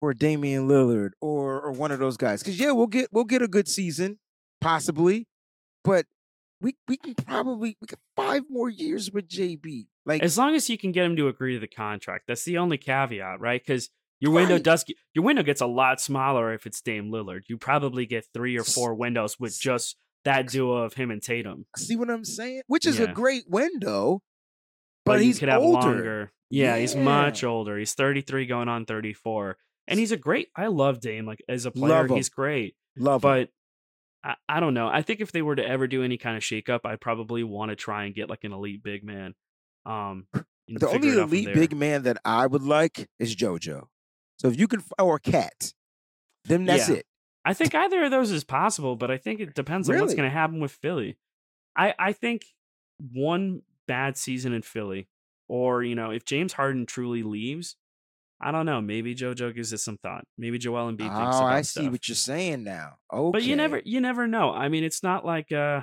for 0.00 0.12
Damian 0.12 0.68
Lillard 0.68 1.10
or 1.22 1.60
or 1.60 1.72
one 1.72 1.90
of 1.92 1.98
those 1.98 2.16
guys. 2.18 2.42
Because 2.42 2.60
yeah, 2.60 2.72
we'll 2.72 2.86
get 2.88 3.08
we'll 3.12 3.24
get 3.24 3.40
a 3.40 3.48
good 3.48 3.68
season, 3.68 4.18
possibly, 4.60 5.26
but 5.84 6.06
we 6.60 6.74
we 6.88 6.96
can 6.96 7.14
probably 7.14 7.76
we 7.80 7.86
get 7.86 7.98
five 8.16 8.42
more 8.50 8.68
years 8.68 9.10
with 9.12 9.28
JB. 9.28 9.86
Like 10.04 10.22
As 10.22 10.36
long 10.38 10.54
as 10.54 10.68
you 10.68 10.76
can 10.78 10.92
get 10.92 11.04
him 11.04 11.16
to 11.16 11.28
agree 11.28 11.54
to 11.54 11.60
the 11.60 11.66
contract, 11.68 12.24
that's 12.28 12.44
the 12.44 12.58
only 12.58 12.78
caveat, 12.78 13.40
right? 13.40 13.60
Because 13.64 13.90
your 14.20 14.32
window 14.32 14.54
Right. 14.54 14.62
does 14.62 14.84
get, 14.84 14.96
your 15.14 15.24
window 15.24 15.42
gets 15.42 15.60
a 15.60 15.66
lot 15.66 16.00
smaller 16.00 16.54
if 16.54 16.64
it's 16.66 16.80
Dame 16.80 17.10
Lillard. 17.10 17.42
You 17.48 17.58
probably 17.58 18.06
get 18.06 18.24
three 18.32 18.56
or 18.56 18.64
four 18.64 18.94
windows 18.94 19.38
with 19.38 19.58
just 19.60 19.96
that 20.26 20.48
duo 20.48 20.76
of 20.76 20.92
him 20.94 21.10
and 21.10 21.22
Tatum. 21.22 21.66
see 21.76 21.96
what 21.96 22.10
I'm 22.10 22.24
saying? 22.24 22.62
Which 22.66 22.86
is 22.86 23.00
a 23.00 23.04
Yeah. 23.06 23.12
great 23.12 23.44
window, 23.48 24.22
But, 25.04 25.14
but, 25.14 25.22
he's 25.22 25.38
could 25.38 25.48
have 25.48 25.62
older. 25.62 25.86
longer. 25.88 26.32
Yeah, 26.50 26.76
he's 26.78 26.94
much 26.94 27.42
older. 27.42 27.76
He's 27.78 27.94
33 27.94 28.46
going 28.46 28.68
on 28.68 28.84
34. 28.86 29.56
And 29.88 29.98
he's 29.98 30.12
a 30.12 30.16
great 30.16 30.48
I 30.54 30.66
love 30.66 31.00
Dame. 31.00 31.26
Like 31.26 31.42
as 31.48 31.64
a 31.66 31.70
player, 31.70 32.06
him. 32.06 32.16
he's 32.16 32.28
great. 32.28 32.76
Love 32.96 33.24
him. 33.24 33.30
But 33.30 33.50
I, 34.24 34.34
I 34.48 34.60
don't 34.60 34.74
know. 34.74 34.88
I 34.88 35.02
think 35.02 35.20
if 35.20 35.30
they 35.32 35.42
were 35.42 35.54
to 35.56 35.64
ever 35.66 35.86
do 35.86 36.02
any 36.02 36.18
kind 36.18 36.36
of 36.36 36.42
shakeup, 36.42 36.80
I'd 36.84 37.00
probably 37.00 37.42
want 37.44 37.70
to 37.70 37.76
try 37.76 38.04
and 38.04 38.14
get 38.14 38.28
like 38.28 38.44
an 38.44 38.52
elite 38.52 38.82
big 38.82 39.04
man. 39.04 39.34
Um, 39.84 40.26
The 40.68 40.88
only 40.88 41.08
it 41.10 41.12
out 41.12 41.28
from 41.28 41.38
elite 41.38 41.54
big 41.54 41.76
man 41.76 42.02
that 42.02 42.18
I 42.24 42.48
would 42.48 42.62
like 42.64 43.08
is 43.20 43.36
JoJo. 43.36 43.84
So 44.40 44.48
if 44.48 44.58
you 44.58 44.66
can, 44.66 44.82
or 45.00 45.20
Cat, 45.20 45.72
then 46.44 46.64
that's 46.64 46.88
Yeah. 46.88 46.96
it. 46.96 47.06
I 47.46 47.54
think 47.54 47.74
either 47.74 48.04
of 48.04 48.10
those 48.10 48.30
is 48.32 48.42
possible, 48.44 48.96
but 48.96 49.10
I 49.10 49.18
think 49.18 49.40
it 49.40 49.54
depends 49.54 49.88
on 49.88 49.94
what's 50.00 50.14
going 50.14 50.28
to 50.28 50.34
happen 50.36 50.58
with 50.60 50.72
Philly. 50.72 51.16
I 51.76 51.94
I 51.98 52.12
think 52.12 52.42
one 53.12 53.62
bad 53.86 54.16
season 54.16 54.52
in 54.52 54.62
Philly, 54.62 55.08
or 55.48 55.82
you 55.82 55.94
know, 55.94 56.10
if 56.10 56.24
James 56.24 56.52
Harden 56.54 56.86
truly 56.86 57.22
leaves, 57.22 57.76
I 58.40 58.50
don't 58.50 58.66
know. 58.66 58.80
Maybe 58.80 59.14
JoJo 59.14 59.54
gives 59.54 59.72
it 59.72 59.78
some 59.78 59.96
thought. 59.98 60.24
Maybe 60.36 60.58
Joel 60.58 60.90
Embiid 60.92 60.98
thinks 60.98 61.36
Oh, 61.36 61.44
about 61.46 61.52
I 61.52 61.62
see 61.62 61.80
stuff. 61.82 61.92
what 61.92 62.08
you're 62.08 62.16
saying 62.16 62.64
now. 62.64 62.96
Okay, 63.12 63.30
But 63.32 63.42
you 63.44 63.54
never 63.56 63.80
you 63.84 64.00
never 64.00 64.26
know. 64.26 64.50
I 64.52 64.68
mean, 64.68 64.82
it's 64.84 65.02
not 65.02 65.24
like 65.24 65.52
uh, 65.52 65.82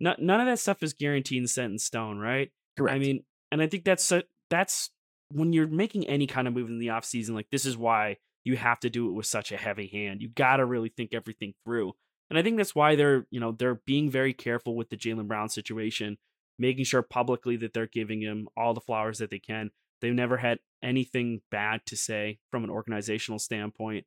no, 0.00 0.14
none 0.18 0.40
of 0.40 0.46
that 0.46 0.58
stuff 0.58 0.82
is 0.82 0.92
guaranteed 0.92 1.38
and 1.38 1.50
set 1.50 1.64
in 1.66 1.78
stone, 1.78 2.18
right? 2.18 2.50
correct. 2.76 2.94
I 2.94 2.98
mean, 2.98 3.24
and 3.50 3.60
I 3.62 3.66
think 3.66 3.84
that's 3.84 4.12
that's 4.50 4.90
when 5.30 5.52
you're 5.52 5.66
making 5.66 6.06
any 6.06 6.26
kind 6.26 6.46
of 6.46 6.54
move 6.54 6.68
in 6.68 6.78
the 6.78 6.90
off 6.90 7.04
season. 7.04 7.34
Like 7.34 7.48
this 7.50 7.64
is 7.66 7.76
why 7.76 8.18
you 8.44 8.56
have 8.56 8.80
to 8.80 8.90
do 8.90 9.08
it 9.08 9.12
with 9.12 9.26
such 9.26 9.52
a 9.52 9.56
heavy 9.56 9.86
hand. 9.86 10.22
You 10.22 10.28
got 10.28 10.56
to 10.56 10.64
really 10.64 10.88
think 10.88 11.12
everything 11.12 11.54
through. 11.64 11.92
And 12.30 12.38
I 12.38 12.42
think 12.42 12.56
that's 12.56 12.74
why 12.74 12.94
they're, 12.94 13.26
you 13.30 13.40
know, 13.40 13.52
they're 13.52 13.80
being 13.86 14.10
very 14.10 14.32
careful 14.32 14.76
with 14.76 14.90
the 14.90 14.96
Jaylen 14.96 15.28
Brown 15.28 15.48
situation, 15.48 16.18
making 16.58 16.84
sure 16.84 17.02
publicly 17.02 17.56
that 17.56 17.72
they're 17.72 17.86
giving 17.86 18.20
him 18.20 18.48
all 18.56 18.74
the 18.74 18.80
flowers 18.80 19.18
that 19.18 19.30
they 19.30 19.38
can. 19.38 19.70
They've 20.00 20.14
never 20.14 20.36
had 20.36 20.58
anything 20.82 21.40
bad 21.50 21.80
to 21.86 21.96
say 21.96 22.38
from 22.50 22.64
an 22.64 22.70
organizational 22.70 23.38
standpoint. 23.38 24.06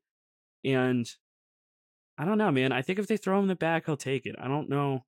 And 0.64 1.10
I 2.18 2.26
don't 2.26 2.38
know, 2.38 2.52
man. 2.52 2.72
I 2.72 2.82
think 2.82 3.00
if 3.00 3.08
they 3.08 3.18
throw 3.18 3.40
him 3.40 3.48
the 3.48 3.56
bag, 3.56 3.84
he'll 3.86 3.98
take 3.98 4.26
it. 4.26 4.36
I 4.40 4.48
don't 4.48 4.70
know. 4.70 5.06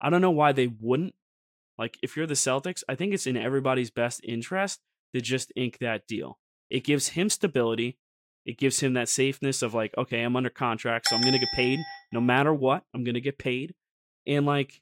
I 0.00 0.10
don't 0.10 0.20
know 0.20 0.30
why 0.30 0.52
they 0.52 0.68
wouldn't. 0.68 1.14
Like, 1.78 1.98
if 2.02 2.16
you're 2.16 2.26
the 2.26 2.34
Celtics, 2.34 2.82
I 2.88 2.94
think 2.94 3.12
it's 3.12 3.26
in 3.26 3.36
everybody's 3.36 3.90
best 3.90 4.20
interest 4.24 4.80
to 5.14 5.20
just 5.20 5.52
ink 5.56 5.78
that 5.80 6.06
deal. 6.06 6.38
It 6.70 6.84
gives 6.84 7.08
him 7.08 7.28
stability. 7.28 7.98
It 8.46 8.58
gives 8.58 8.78
him 8.80 8.94
that 8.94 9.08
safeness 9.08 9.60
of 9.60 9.74
like, 9.74 9.92
okay, 9.98 10.22
I'm 10.22 10.36
under 10.36 10.48
contract, 10.48 11.08
so 11.08 11.16
I'm 11.16 11.22
gonna 11.22 11.38
get 11.38 11.52
paid 11.54 11.80
no 12.12 12.20
matter 12.20 12.54
what. 12.54 12.84
I'm 12.94 13.02
gonna 13.02 13.20
get 13.20 13.38
paid, 13.38 13.74
and 14.26 14.46
like 14.46 14.80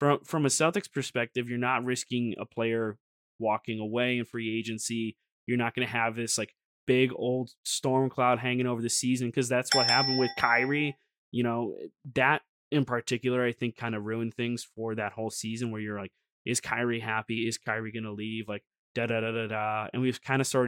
from 0.00 0.20
from 0.24 0.46
a 0.46 0.48
Celtics 0.48 0.90
perspective, 0.90 1.48
you're 1.48 1.58
not 1.58 1.84
risking 1.84 2.34
a 2.40 2.46
player 2.46 2.98
walking 3.38 3.80
away 3.80 4.16
in 4.16 4.24
free 4.24 4.58
agency. 4.58 5.16
You're 5.46 5.58
not 5.58 5.74
gonna 5.74 5.86
have 5.86 6.16
this 6.16 6.38
like 6.38 6.54
big 6.86 7.10
old 7.14 7.50
storm 7.64 8.08
cloud 8.08 8.38
hanging 8.38 8.66
over 8.66 8.80
the 8.80 8.88
season 8.88 9.28
because 9.28 9.48
that's 9.48 9.74
what 9.74 9.86
happened 9.86 10.18
with 10.18 10.30
Kyrie. 10.38 10.96
You 11.32 11.42
know 11.42 11.74
eh, 11.82 11.88
that 12.14 12.42
in 12.72 12.84
particular, 12.86 13.44
I 13.44 13.52
think, 13.52 13.76
kind 13.76 13.94
of 13.94 14.04
ruined 14.04 14.34
things 14.34 14.66
for 14.74 14.94
that 14.94 15.12
whole 15.12 15.30
season 15.30 15.70
where 15.70 15.80
you're 15.80 16.00
like, 16.00 16.12
is 16.44 16.60
Kyrie 16.60 17.00
happy? 17.00 17.46
Is 17.46 17.58
Kyrie 17.58 17.92
gonna 17.92 18.12
leave? 18.12 18.48
Like 18.48 18.64
da 18.94 19.06
da 19.06 19.20
da 19.20 19.32
da 19.32 19.46
da. 19.48 19.88
And 19.92 20.00
we've 20.00 20.22
kind 20.22 20.40
of 20.40 20.54
of 20.54 20.66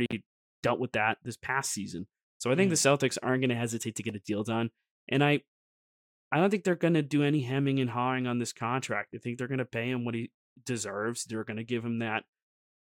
dealt 0.62 0.78
with 0.78 0.92
that 0.92 1.18
this 1.24 1.36
past 1.36 1.72
season. 1.72 2.06
So 2.38 2.50
I 2.50 2.54
think 2.54 2.68
Mm. 2.72 2.80
the 2.80 2.88
Celtics 3.08 3.18
aren't 3.22 3.40
going 3.42 3.50
to 3.50 3.56
hesitate 3.56 3.96
to 3.96 4.02
get 4.02 4.14
a 4.16 4.20
deal 4.20 4.44
done, 4.44 4.70
and 5.08 5.22
I, 5.24 5.42
I 6.30 6.38
don't 6.38 6.50
think 6.50 6.64
they're 6.64 6.74
going 6.76 6.94
to 6.94 7.02
do 7.02 7.22
any 7.22 7.40
hemming 7.42 7.80
and 7.80 7.90
hawing 7.90 8.26
on 8.26 8.38
this 8.38 8.52
contract. 8.52 9.14
I 9.14 9.18
think 9.18 9.38
they're 9.38 9.48
going 9.48 9.58
to 9.58 9.64
pay 9.64 9.90
him 9.90 10.04
what 10.04 10.14
he 10.14 10.30
deserves. 10.64 11.24
They're 11.24 11.44
going 11.44 11.56
to 11.56 11.64
give 11.64 11.84
him 11.84 11.98
that 12.00 12.24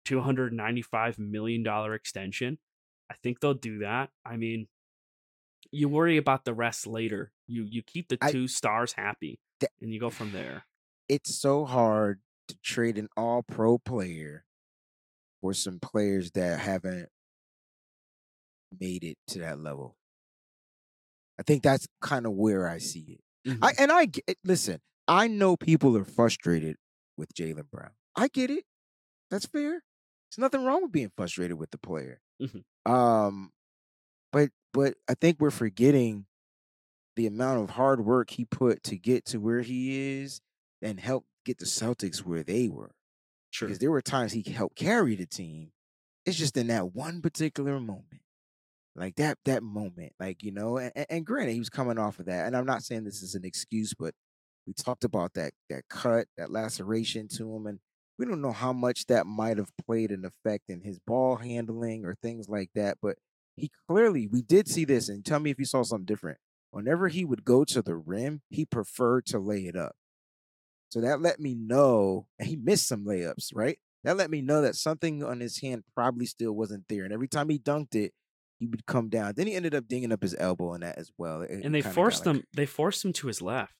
two 0.04 0.20
hundred 0.20 0.52
ninety-five 0.52 1.18
million 1.18 1.62
dollar 1.62 1.94
extension. 1.94 2.58
I 3.10 3.14
think 3.22 3.40
they'll 3.40 3.54
do 3.54 3.78
that. 3.78 4.10
I 4.24 4.36
mean, 4.36 4.68
you 5.70 5.88
worry 5.88 6.16
about 6.18 6.44
the 6.44 6.54
rest 6.54 6.86
later. 6.86 7.32
You 7.46 7.64
you 7.64 7.82
keep 7.82 8.08
the 8.08 8.18
I- 8.20 8.30
two 8.32 8.48
stars 8.48 8.92
happy, 8.92 9.40
Th- 9.60 9.72
and 9.80 9.92
you 9.92 9.98
go 9.98 10.10
from 10.10 10.32
there. 10.32 10.64
It's 11.08 11.34
so 11.34 11.64
hard 11.64 12.20
to 12.48 12.56
trade 12.62 12.98
an 12.98 13.08
all 13.16 13.42
pro 13.42 13.78
player 13.78 14.44
for 15.40 15.54
some 15.54 15.78
players 15.80 16.32
that 16.32 16.60
haven't 16.60 17.08
made 18.78 19.04
it 19.04 19.16
to 19.28 19.38
that 19.40 19.60
level. 19.60 19.96
I 21.38 21.42
think 21.42 21.62
that's 21.62 21.86
kind 22.00 22.26
of 22.26 22.32
where 22.32 22.68
I 22.68 22.78
see 22.78 23.18
it. 23.46 23.58
I 23.62 23.72
and 23.78 23.90
I 23.92 24.06
get, 24.06 24.24
listen. 24.44 24.80
I 25.06 25.26
know 25.26 25.56
people 25.56 25.96
are 25.96 26.04
frustrated 26.04 26.76
with 27.16 27.32
Jaylen 27.32 27.70
Brown. 27.70 27.92
I 28.14 28.28
get 28.28 28.50
it. 28.50 28.64
That's 29.30 29.46
fair. 29.46 29.70
There's 30.30 30.38
nothing 30.38 30.64
wrong 30.64 30.82
with 30.82 30.92
being 30.92 31.10
frustrated 31.16 31.58
with 31.58 31.70
the 31.70 31.78
player. 31.78 32.20
Mhm. 32.42 32.64
Um, 32.90 33.52
but 34.32 34.50
but 34.74 34.94
I 35.08 35.14
think 35.14 35.38
we're 35.40 35.50
forgetting 35.50 36.26
the 37.16 37.26
amount 37.26 37.62
of 37.62 37.70
hard 37.70 38.04
work 38.04 38.30
he 38.30 38.44
put 38.44 38.82
to 38.84 38.96
get 38.98 39.24
to 39.26 39.38
where 39.38 39.62
he 39.62 40.20
is 40.20 40.40
and 40.82 41.00
help 41.00 41.24
get 41.44 41.58
the 41.58 41.64
Celtics 41.64 42.18
where 42.18 42.42
they 42.42 42.68
were. 42.68 42.92
Sure. 43.50 43.68
Because 43.68 43.78
there 43.78 43.90
were 43.90 44.02
times 44.02 44.32
he 44.32 44.42
helped 44.42 44.76
carry 44.76 45.14
the 45.16 45.26
team. 45.26 45.72
It's 46.26 46.36
just 46.36 46.56
in 46.56 46.66
that 46.66 46.94
one 46.94 47.22
particular 47.22 47.80
moment. 47.80 48.20
Like 48.98 49.16
that 49.16 49.38
that 49.44 49.62
moment. 49.62 50.12
Like, 50.18 50.42
you 50.42 50.52
know, 50.52 50.78
and, 50.78 50.92
and- 51.08 51.26
granted, 51.26 51.52
he 51.52 51.58
was 51.58 51.70
coming 51.70 51.98
off 51.98 52.18
of 52.18 52.26
that. 52.26 52.46
And 52.46 52.56
I'm 52.56 52.66
not 52.66 52.82
saying 52.82 53.04
this 53.04 53.22
is 53.22 53.34
an 53.34 53.44
excuse, 53.44 53.94
but 53.98 54.14
we 54.66 54.72
talked 54.74 55.04
about 55.04 55.34
that 55.34 55.52
that 55.70 55.84
cut, 55.88 56.26
that 56.36 56.50
laceration 56.50 57.28
to 57.36 57.54
him. 57.54 57.66
And 57.66 57.78
we 58.18 58.26
don't 58.26 58.42
know 58.42 58.52
how 58.52 58.72
much 58.72 59.06
that 59.06 59.26
might 59.26 59.58
have 59.58 59.70
played 59.86 60.10
an 60.10 60.24
effect 60.24 60.64
in 60.68 60.82
his 60.82 60.98
ball 60.98 61.36
handling 61.36 62.04
or 62.04 62.16
things 62.16 62.48
like 62.48 62.70
that. 62.74 62.98
But 63.00 63.16
he 63.56 63.70
clearly 63.88 64.26
we 64.26 64.42
did 64.42 64.68
see 64.68 64.84
this, 64.84 65.08
and 65.08 65.24
tell 65.24 65.40
me 65.40 65.50
if 65.50 65.58
you 65.58 65.64
saw 65.64 65.82
something 65.82 66.06
different. 66.06 66.38
Whenever 66.70 67.08
he 67.08 67.24
would 67.24 67.44
go 67.44 67.64
to 67.64 67.80
the 67.80 67.96
rim, 67.96 68.42
he 68.50 68.66
preferred 68.66 69.24
to 69.26 69.38
lay 69.38 69.60
it 69.60 69.76
up. 69.76 69.96
So 70.90 71.00
that 71.00 71.20
let 71.20 71.40
me 71.40 71.54
know, 71.54 72.26
and 72.38 72.48
he 72.48 72.56
missed 72.56 72.88
some 72.88 73.04
layups, 73.04 73.50
right? 73.54 73.78
That 74.04 74.16
let 74.16 74.30
me 74.30 74.42
know 74.42 74.62
that 74.62 74.76
something 74.76 75.22
on 75.22 75.40
his 75.40 75.60
hand 75.60 75.84
probably 75.94 76.26
still 76.26 76.52
wasn't 76.52 76.84
there. 76.88 77.04
And 77.04 77.12
every 77.12 77.28
time 77.28 77.48
he 77.48 77.58
dunked 77.58 77.94
it, 77.94 78.12
he 78.58 78.66
would 78.66 78.86
come 78.86 79.08
down. 79.08 79.34
Then 79.36 79.46
he 79.46 79.54
ended 79.54 79.74
up 79.74 79.86
dinging 79.88 80.12
up 80.12 80.22
his 80.22 80.34
elbow 80.38 80.74
in 80.74 80.80
that 80.82 80.98
as 80.98 81.10
well. 81.18 81.42
It- 81.42 81.64
and 81.64 81.74
they 81.74 81.82
forced 81.82 82.26
like- 82.26 82.44
They 82.54 82.66
forced 82.66 83.04
him 83.04 83.12
to 83.14 83.26
his 83.28 83.40
left, 83.42 83.72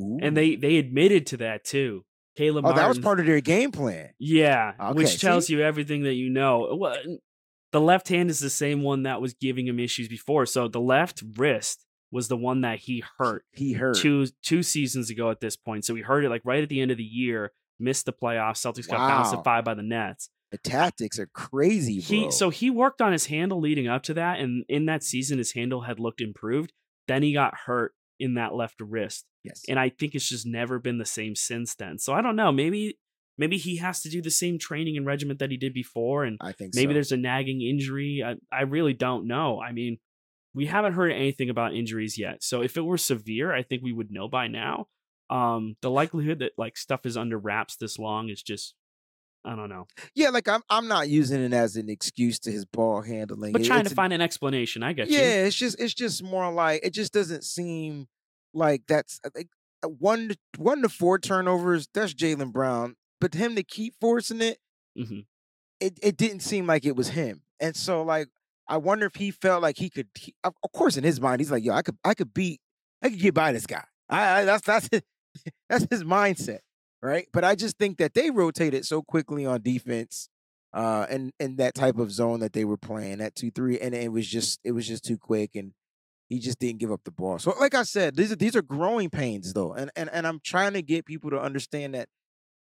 Ooh. 0.00 0.18
and 0.20 0.36
they 0.36 0.56
they 0.56 0.76
admitted 0.76 1.26
to 1.28 1.36
that 1.38 1.64
too. 1.64 2.04
Caleb. 2.36 2.66
oh, 2.66 2.72
that 2.72 2.88
was 2.88 2.98
part 3.00 3.18
of 3.18 3.26
their 3.26 3.40
game 3.40 3.72
plan. 3.72 4.10
Yeah, 4.20 4.74
Okay, 4.80 4.92
which 4.96 5.20
tells 5.20 5.46
see? 5.48 5.54
you 5.54 5.62
everything 5.62 6.04
that 6.04 6.14
you 6.14 6.30
know. 6.30 6.76
Well, 6.78 6.96
the 7.72 7.80
left 7.80 8.08
hand 8.08 8.30
is 8.30 8.38
the 8.38 8.48
same 8.50 8.82
one 8.82 9.02
that 9.02 9.20
was 9.20 9.34
giving 9.34 9.66
him 9.66 9.80
issues 9.80 10.06
before. 10.08 10.46
So 10.46 10.68
the 10.68 10.80
left 10.80 11.22
wrist 11.36 11.84
was 12.12 12.28
the 12.28 12.36
one 12.36 12.60
that 12.62 12.78
he 12.78 13.02
hurt 13.18 13.44
He 13.52 13.72
hurt. 13.72 13.96
two 13.96 14.26
two 14.42 14.62
seasons 14.62 15.10
ago 15.10 15.30
at 15.30 15.40
this 15.40 15.56
point. 15.56 15.84
So 15.84 15.94
he 15.96 16.02
hurt 16.02 16.24
it 16.24 16.30
like 16.30 16.42
right 16.44 16.62
at 16.62 16.68
the 16.68 16.80
end 16.80 16.90
of 16.92 16.96
the 16.96 17.02
year, 17.04 17.52
missed 17.80 18.06
the 18.06 18.12
playoffs. 18.12 18.58
Celtics 18.64 18.88
got 18.88 18.98
bounced 19.08 19.34
at 19.34 19.42
five 19.44 19.64
by 19.64 19.74
the 19.74 19.82
Nets. 19.82 20.30
The 20.50 20.58
tactics 20.58 21.18
are 21.18 21.28
crazy, 21.34 22.00
bro. 22.00 22.06
He 22.06 22.30
so 22.30 22.50
he 22.50 22.70
worked 22.70 23.02
on 23.02 23.12
his 23.12 23.26
handle 23.26 23.60
leading 23.60 23.86
up 23.86 24.02
to 24.04 24.14
that, 24.14 24.40
and 24.40 24.64
in 24.68 24.86
that 24.86 25.02
season 25.02 25.38
his 25.38 25.52
handle 25.52 25.82
had 25.82 26.00
looked 26.00 26.20
improved. 26.20 26.72
Then 27.06 27.22
he 27.22 27.32
got 27.32 27.54
hurt 27.66 27.94
in 28.18 28.34
that 28.34 28.54
left 28.54 28.80
wrist 28.80 29.24
yes. 29.48 29.62
and 29.68 29.78
I 29.78 29.88
think 29.88 30.14
it's 30.14 30.28
just 30.28 30.46
never 30.46 30.78
been 30.78 30.98
the 30.98 31.04
same 31.06 31.34
since 31.34 31.74
then. 31.74 31.98
So 31.98 32.12
I 32.12 32.22
don't 32.22 32.36
know. 32.36 32.52
Maybe 32.52 32.98
maybe 33.36 33.56
he 33.56 33.76
has 33.76 34.02
to 34.02 34.10
do 34.10 34.20
the 34.20 34.30
same 34.30 34.58
training 34.58 34.96
and 34.96 35.06
regiment 35.06 35.38
that 35.40 35.50
he 35.50 35.56
did 35.56 35.74
before, 35.74 36.24
and 36.24 36.38
I 36.40 36.52
think 36.52 36.74
maybe 36.74 36.90
so. 36.90 36.94
there's 36.94 37.12
a 37.12 37.16
nagging 37.16 37.62
injury. 37.62 38.22
I, 38.24 38.34
I 38.54 38.62
really 38.62 38.94
don't 38.94 39.26
know. 39.26 39.60
I 39.60 39.72
mean, 39.72 39.98
we 40.54 40.66
haven't 40.66 40.94
heard 40.94 41.12
anything 41.12 41.50
about 41.50 41.74
injuries 41.74 42.18
yet. 42.18 42.42
So 42.42 42.62
if 42.62 42.76
it 42.76 42.82
were 42.82 42.98
severe, 42.98 43.54
I 43.54 43.62
think 43.62 43.82
we 43.82 43.92
would 43.92 44.10
know 44.10 44.28
by 44.28 44.48
now. 44.48 44.86
Um, 45.30 45.76
the 45.82 45.90
likelihood 45.90 46.38
that 46.38 46.52
like 46.56 46.78
stuff 46.78 47.04
is 47.04 47.16
under 47.16 47.38
wraps 47.38 47.76
this 47.76 47.98
long 47.98 48.30
is 48.30 48.42
just 48.42 48.74
I 49.44 49.54
don't 49.56 49.68
know. 49.68 49.86
Yeah, 50.14 50.30
like 50.30 50.48
I'm 50.48 50.62
I'm 50.68 50.88
not 50.88 51.08
using 51.08 51.42
it 51.42 51.52
as 51.52 51.76
an 51.76 51.88
excuse 51.88 52.38
to 52.40 52.50
his 52.50 52.64
ball 52.64 53.00
handling. 53.02 53.52
But 53.52 53.64
trying 53.64 53.84
to 53.84 53.94
find 53.94 54.12
an 54.12 54.20
explanation, 54.20 54.82
I 54.82 54.92
get 54.92 55.08
you. 55.08 55.16
yeah, 55.18 55.44
it's 55.46 55.56
just 55.56 55.80
it's 55.80 55.94
just 55.94 56.22
more 56.22 56.50
like 56.52 56.80
it 56.84 56.92
just 56.92 57.12
doesn't 57.12 57.44
seem 57.44 58.08
like 58.52 58.82
that's 58.88 59.20
uh, 59.24 59.30
like 59.34 59.48
uh, 59.84 59.88
one 59.88 60.28
to, 60.30 60.36
one 60.58 60.82
to 60.82 60.88
four 60.88 61.18
turnovers. 61.18 61.88
That's 61.94 62.12
Jaylen 62.14 62.52
Brown, 62.52 62.96
but 63.20 63.34
him 63.34 63.54
to 63.56 63.62
keep 63.62 63.94
forcing 64.00 64.40
it, 64.40 64.58
Mhm. 64.98 65.24
it 65.80 65.98
it 66.02 66.16
didn't 66.16 66.40
seem 66.40 66.66
like 66.66 66.84
it 66.84 66.96
was 66.96 67.08
him. 67.10 67.42
And 67.60 67.74
so 67.76 68.02
like 68.02 68.28
I 68.66 68.76
wonder 68.76 69.06
if 69.06 69.14
he 69.14 69.30
felt 69.30 69.62
like 69.62 69.78
he 69.78 69.88
could. 69.88 70.08
He, 70.18 70.34
of 70.44 70.52
of 70.62 70.72
course, 70.72 70.96
in 70.98 71.04
his 71.04 71.20
mind, 71.20 71.40
he's 71.40 71.50
like, 71.50 71.64
yo, 71.64 71.72
I 71.74 71.82
could 71.82 71.96
I 72.04 72.14
could 72.14 72.34
beat 72.34 72.60
I 73.02 73.08
could 73.10 73.20
get 73.20 73.34
by 73.34 73.52
this 73.52 73.66
guy. 73.66 73.84
I, 74.10 74.40
I 74.40 74.44
that's 74.44 74.66
that's 74.66 74.88
his, 74.90 75.02
that's 75.70 75.86
his 75.90 76.04
mindset, 76.04 76.58
right? 77.02 77.26
But 77.32 77.44
I 77.44 77.54
just 77.54 77.78
think 77.78 77.98
that 77.98 78.14
they 78.14 78.30
rotated 78.30 78.84
so 78.84 79.02
quickly 79.02 79.46
on 79.46 79.62
defense 79.62 80.28
uh 80.74 81.06
and 81.08 81.32
in 81.40 81.56
that 81.56 81.74
type 81.74 81.96
of 81.96 82.12
zone 82.12 82.40
that 82.40 82.52
they 82.52 82.62
were 82.62 82.76
playing 82.76 83.22
at 83.22 83.34
2-3 83.34 83.78
and 83.80 83.94
it 83.94 84.12
was 84.12 84.26
just 84.26 84.60
it 84.64 84.72
was 84.72 84.86
just 84.86 85.02
too 85.02 85.16
quick 85.16 85.54
and 85.54 85.72
he 86.28 86.38
just 86.38 86.58
didn't 86.58 86.78
give 86.78 86.92
up 86.92 87.00
the 87.04 87.10
ball. 87.10 87.38
So 87.38 87.54
like 87.58 87.74
I 87.74 87.82
said, 87.84 88.16
these 88.16 88.30
are 88.30 88.36
these 88.36 88.54
are 88.54 88.62
growing 88.62 89.10
pains 89.10 89.52
though. 89.52 89.72
And 89.72 89.90
and 89.96 90.10
and 90.12 90.26
I'm 90.26 90.40
trying 90.44 90.74
to 90.74 90.82
get 90.82 91.06
people 91.06 91.30
to 91.30 91.40
understand 91.40 91.94
that 91.94 92.08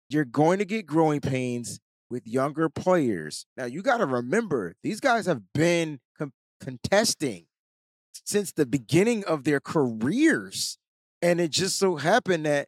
you're 0.10 0.26
going 0.26 0.60
to 0.60 0.66
get 0.66 0.86
growing 0.86 1.22
pains 1.22 1.80
with 2.10 2.28
younger 2.28 2.70
players. 2.70 3.46
Now 3.56 3.66
you 3.66 3.82
got 3.82 3.98
to 3.98 4.06
remember 4.06 4.76
these 4.84 5.00
guys 5.00 5.26
have 5.26 5.54
been 5.54 6.00
com- 6.18 6.34
contesting 6.60 7.46
since 8.26 8.52
the 8.52 8.66
beginning 8.66 9.24
of 9.24 9.44
their 9.44 9.60
careers 9.60 10.78
and 11.22 11.40
it 11.40 11.52
just 11.52 11.80
so 11.80 11.96
happened 11.96 12.46
that 12.46 12.68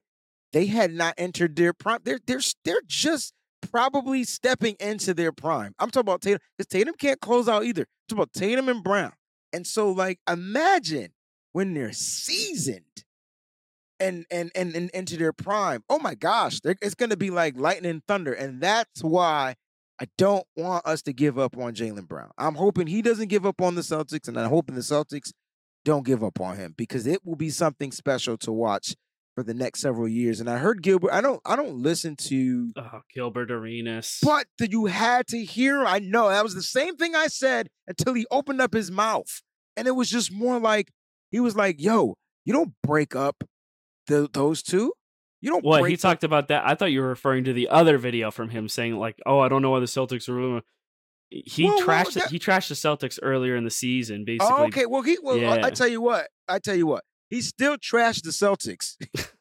they 0.56 0.68
had 0.68 0.94
not 0.94 1.14
entered 1.18 1.58
their 1.58 1.74
prime. 1.74 2.00
They're 2.06 2.20
they're 2.26 2.40
they're 2.64 2.82
just 2.88 3.34
probably 3.72 4.24
stepping 4.24 4.78
into 4.80 5.14
their 5.14 5.34
prime. 5.34 5.74
I'm 5.80 5.92
talking 5.92 6.08
about 6.08 6.22
Tatum 6.22 6.40
because 6.58 6.70
Tatum 6.70 6.96
can't 6.98 7.20
close 7.20 7.50
out 7.50 7.66
either. 7.66 7.86
Talking 8.08 8.22
about 8.22 8.34
Tatum 8.34 8.70
and 8.70 8.82
Brown. 8.82 9.12
And 9.52 9.68
so, 9.68 9.92
like, 9.92 10.20
imagine 10.30 11.10
when 11.52 11.74
they're 11.74 11.92
seasoned 11.92 13.04
and 14.00 14.26
and 14.32 14.50
and, 14.56 14.74
and 14.74 14.90
into 14.92 15.18
their 15.18 15.34
prime. 15.34 15.84
Oh 15.90 16.00
my 16.00 16.16
gosh, 16.16 16.62
it's 16.64 16.96
going 16.96 17.10
to 17.10 17.18
be 17.18 17.32
like 17.32 17.58
lightning 17.58 17.92
and 17.92 18.02
thunder, 18.08 18.32
and 18.32 18.62
that's 18.62 19.04
why 19.04 19.56
I 20.00 20.06
don't 20.18 20.48
want 20.56 20.86
us 20.86 21.02
to 21.02 21.12
give 21.12 21.38
up 21.38 21.58
on 21.58 21.74
Jaylen 21.74 22.08
Brown. 22.08 22.32
I'm 22.38 22.56
hoping 22.56 22.88
he 22.88 23.02
doesn't 23.02 23.28
give 23.28 23.46
up 23.46 23.62
on 23.62 23.76
the 23.76 23.82
Celtics, 23.82 24.30
and 24.30 24.40
I'm 24.40 24.50
hoping 24.50 24.76
the 24.76 24.82
Celtics 24.82 25.34
don't 25.84 26.06
give 26.06 26.24
up 26.24 26.40
on 26.40 26.56
him 26.56 26.74
because 26.78 27.06
it 27.06 27.26
will 27.26 27.36
be 27.36 27.50
something 27.50 27.92
special 27.92 28.38
to 28.38 28.54
watch 28.54 28.96
for 29.36 29.44
the 29.44 29.54
next 29.54 29.82
several 29.82 30.08
years. 30.08 30.40
And 30.40 30.50
I 30.50 30.58
heard 30.58 30.82
Gilbert. 30.82 31.12
I 31.12 31.22
don't. 31.22 31.42
I 31.46 31.56
don't 31.56 31.78
listen 31.84 32.16
to 32.16 32.72
Oh, 32.78 33.02
Gilbert 33.14 33.52
Arenas. 33.52 34.20
but 34.24 34.48
that 34.60 34.72
you 34.72 34.86
had 34.86 35.28
to 35.28 35.44
hear. 35.44 35.84
I 35.86 36.00
know 36.00 36.30
that 36.30 36.44
was 36.44 36.56
the 36.56 36.64
same 36.64 36.96
thing 36.96 37.16
I 37.16 37.28
said 37.28 37.68
until 37.88 38.14
he 38.14 38.26
opened 38.32 38.62
up 38.62 38.74
his 38.74 38.90
mouth, 38.90 39.42
and 39.78 39.88
it 39.88 39.92
was 39.96 40.10
just 40.10 40.32
more 40.32 40.60
like 40.60 40.90
he 41.32 41.40
was 41.40 41.56
like, 41.56 41.82
"Yo, 41.82 42.16
you 42.46 42.54
don't 42.54 42.74
break 42.82 43.16
up 43.16 43.44
The, 44.08 44.30
those 44.32 44.64
two? 44.64 44.94
You 45.42 45.52
don't. 45.52 45.66
What 45.66 45.82
break 45.82 45.92
he 45.92 45.96
the- 45.98 46.02
talked 46.02 46.24
about 46.24 46.48
that? 46.48 46.66
I 46.66 46.76
thought 46.76 46.92
you 46.92 47.02
were 47.02 47.10
referring 47.10 47.44
to 47.44 47.54
the 47.54 47.68
other 47.70 47.98
video 47.98 48.32
from 48.32 48.50
him 48.50 48.70
saying 48.70 48.96
like, 48.96 49.20
"Oh, 49.26 49.40
I 49.40 49.50
don't 49.50 49.62
know 49.62 49.72
why 49.72 49.80
the 49.82 49.86
Celtics 49.86 50.30
are." 50.30 50.62
He 51.32 51.66
Well, 51.66 51.76
well, 51.76 51.86
trashed 51.88 52.14
that- 52.14 52.30
he 52.32 52.40
trashed 52.40 52.70
the 52.70 52.76
Celtics 52.76 53.20
earlier 53.22 53.56
in 53.56 53.64
the 53.66 53.70
season, 53.72 54.22
oh, 54.22 54.26
basically. 54.26 54.48
Oh, 54.56 54.64
okay. 54.68 54.86
Well, 54.86 55.02
he. 55.02 55.18
Well, 55.22 55.44
I, 55.52 55.68
I 55.68 55.70
tell 55.72 55.88
you 55.88 56.00
what. 56.00 56.30
I 56.48 56.60
tell 56.60 56.76
you 56.76 56.88
what. 56.88 57.04
He 57.36 57.42
still 57.42 57.76
trashed 57.76 58.24
the 58.24 58.30
Celtics, 58.30 58.96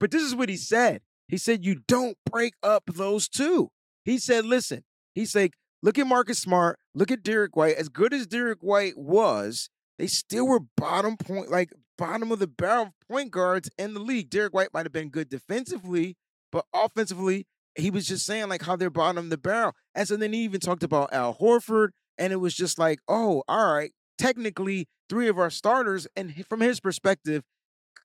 but 0.00 0.10
this 0.10 0.22
is 0.22 0.34
what 0.34 0.48
he 0.48 0.56
said. 0.56 1.02
He 1.28 1.36
said 1.36 1.62
you 1.62 1.82
don't 1.86 2.16
break 2.24 2.54
up 2.62 2.84
those 2.86 3.28
two. 3.28 3.68
He 4.02 4.16
said, 4.16 4.46
listen. 4.46 4.82
He's 5.14 5.34
like, 5.34 5.52
look 5.82 5.98
at 5.98 6.06
Marcus 6.06 6.38
Smart. 6.38 6.78
Look 6.94 7.10
at 7.10 7.22
Derrick 7.22 7.54
White. 7.54 7.76
As 7.76 7.90
good 7.90 8.14
as 8.14 8.26
Derrick 8.26 8.60
White 8.62 8.96
was, 8.96 9.68
they 9.98 10.06
still 10.06 10.46
were 10.46 10.60
bottom 10.74 11.18
point, 11.18 11.50
like 11.50 11.68
bottom 11.98 12.32
of 12.32 12.38
the 12.38 12.46
barrel 12.46 12.94
point 13.10 13.30
guards 13.30 13.68
in 13.76 13.92
the 13.92 14.00
league. 14.00 14.30
Derrick 14.30 14.54
White 14.54 14.72
might 14.72 14.86
have 14.86 14.92
been 14.94 15.10
good 15.10 15.28
defensively, 15.28 16.16
but 16.50 16.64
offensively, 16.72 17.46
he 17.76 17.90
was 17.90 18.06
just 18.06 18.24
saying 18.24 18.48
like 18.48 18.62
how 18.62 18.74
they're 18.74 18.88
bottom 18.88 19.24
of 19.24 19.28
the 19.28 19.36
barrel. 19.36 19.74
And 19.94 20.08
so 20.08 20.16
then 20.16 20.32
he 20.32 20.44
even 20.44 20.60
talked 20.60 20.82
about 20.82 21.12
Al 21.12 21.34
Horford, 21.34 21.88
and 22.16 22.32
it 22.32 22.36
was 22.36 22.54
just 22.54 22.78
like, 22.78 23.00
oh, 23.06 23.42
all 23.46 23.74
right. 23.74 23.92
Technically, 24.18 24.86
three 25.08 25.28
of 25.28 25.38
our 25.38 25.50
starters, 25.50 26.06
and 26.16 26.44
from 26.48 26.60
his 26.60 26.80
perspective, 26.80 27.42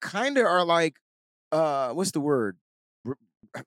kind 0.02 0.38
of 0.38 0.46
are 0.46 0.66
like, 0.66 0.96
uh, 1.52 1.92
what's 1.92 2.12
the 2.12 2.20
word? 2.20 2.58
R- 3.06 3.18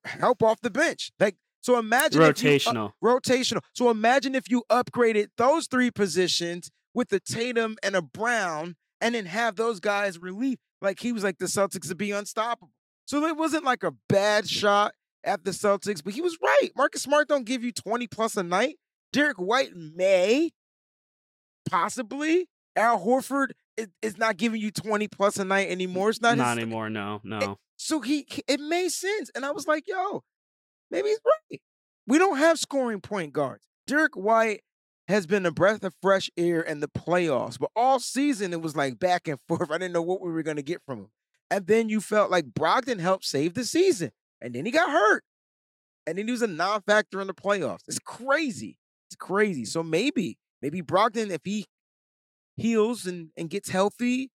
help 0.05 0.43
off 0.43 0.61
the 0.61 0.71
bench. 0.71 1.11
Like, 1.19 1.37
so 1.61 1.79
imagine 1.79 2.21
if 2.23 2.43
you 2.43 2.51
rotational. 2.51 2.93
rotational. 3.03 3.61
So 3.73 3.91
imagine 3.91 4.35
if 4.35 4.51
you 4.51 4.65
upgraded 4.71 5.29
those 5.37 5.67
three 5.67 5.91
positions 5.91 6.71
with 6.95 7.13
a 7.13 7.21
Tatum 7.21 7.77
and 7.83 7.95
a 7.95 8.03
Brown, 8.03 8.77
and 9.01 9.15
then 9.15 9.27
have 9.27 9.57
those 9.57 9.81
guys 9.81 10.19
relief. 10.19 10.59
Like 10.81 11.01
he 11.01 11.13
was 11.13 11.23
like 11.25 11.39
the 11.39 11.47
Celtics 11.47 11.89
to 11.89 11.95
be 11.95 12.11
unstoppable. 12.11 12.73
So 13.07 13.25
it 13.27 13.37
wasn't 13.37 13.65
like 13.65 13.83
a 13.83 13.93
bad 14.09 14.49
shot 14.49 14.93
at 15.25 15.45
the 15.45 15.51
Celtics, 15.53 16.03
but 16.03 16.15
he 16.15 16.21
was 16.21 16.37
right. 16.43 16.71
Marcus 16.77 17.03
Smart 17.03 17.29
don't 17.29 17.45
give 17.45 17.63
you 17.63 17.73
20 17.73 18.07
plus 18.09 18.37
a 18.37 18.43
night. 18.43 18.77
Derrick 19.13 19.37
White 19.39 19.77
may, 19.77 20.51
possibly. 21.69 22.49
Al 22.75 22.99
Horford 22.99 23.49
is, 23.77 23.89
is 24.01 24.17
not 24.19 24.37
giving 24.37 24.61
you 24.61 24.71
20 24.71 25.09
plus 25.09 25.37
a 25.37 25.45
night 25.45 25.71
anymore. 25.71 26.11
It's 26.11 26.21
not, 26.21 26.39
Not 26.39 26.57
his, 26.57 26.63
anymore. 26.63 26.89
No, 26.89 27.21
no. 27.23 27.59
so 27.77 28.01
he, 28.01 28.27
it 28.49 28.61
made 28.61 28.89
sense. 28.91 29.31
And 29.35 29.45
I 29.45 29.51
was 29.51 29.67
like, 29.67 29.85
yo, 29.87 30.23
maybe 30.91 31.09
he's 31.09 31.21
right. 31.25 31.61
We 32.07 32.19
don't 32.19 32.39
have 32.39 32.59
scoring 32.59 33.01
point 33.01 33.33
guards. 33.33 33.65
Derrick 33.87 34.17
White 34.17 34.63
has 35.09 35.27
been 35.27 35.45
a 35.45 35.51
breath 35.51 35.85
of 35.85 35.95
fresh 36.01 36.31
air 36.37 36.61
in 36.63 36.81
the 36.81 36.89
playoffs, 36.89 37.59
but 37.59 37.71
all 37.77 37.99
season 38.01 38.53
it 38.53 38.63
was 38.63 38.75
like 38.75 38.99
back 38.99 39.29
and 39.29 39.39
forth. 39.49 39.71
I 39.71 39.79
didn't 39.79 39.93
know 39.93 40.03
what 40.03 40.23
we 40.23 40.33
were 40.33 40.43
going 40.43 40.57
to 40.57 40.63
get 40.63 40.81
from 40.87 40.99
him. 41.01 41.09
And 41.51 41.67
then 41.67 41.91
you 41.91 42.01
felt 42.01 42.31
like 42.31 42.47
Brogdon 42.47 43.01
helped 43.01 43.27
save 43.27 43.53
the 43.55 43.65
season. 43.65 44.13
And 44.41 44.55
then 44.55 44.65
he 44.65 44.73
got 44.73 44.91
hurt. 44.91 45.25
And 46.07 46.17
then 46.17 46.27
he 46.27 46.33
was 46.33 46.43
a 46.43 46.47
non-factor 46.47 47.21
in 47.21 47.27
the 47.27 47.35
playoffs. 47.35 47.83
It's 47.87 47.99
crazy. 47.99 48.79
It's 49.09 49.17
crazy. 49.17 49.67
So 49.67 49.83
maybe, 49.83 50.39
maybe 50.63 50.81
Brogdon, 50.81 51.31
if 51.31 51.41
he 51.45 51.67
heals 52.57 53.07
and, 53.07 53.31
and 53.37 53.51
gets 53.51 53.69
healthy, 53.71 54.31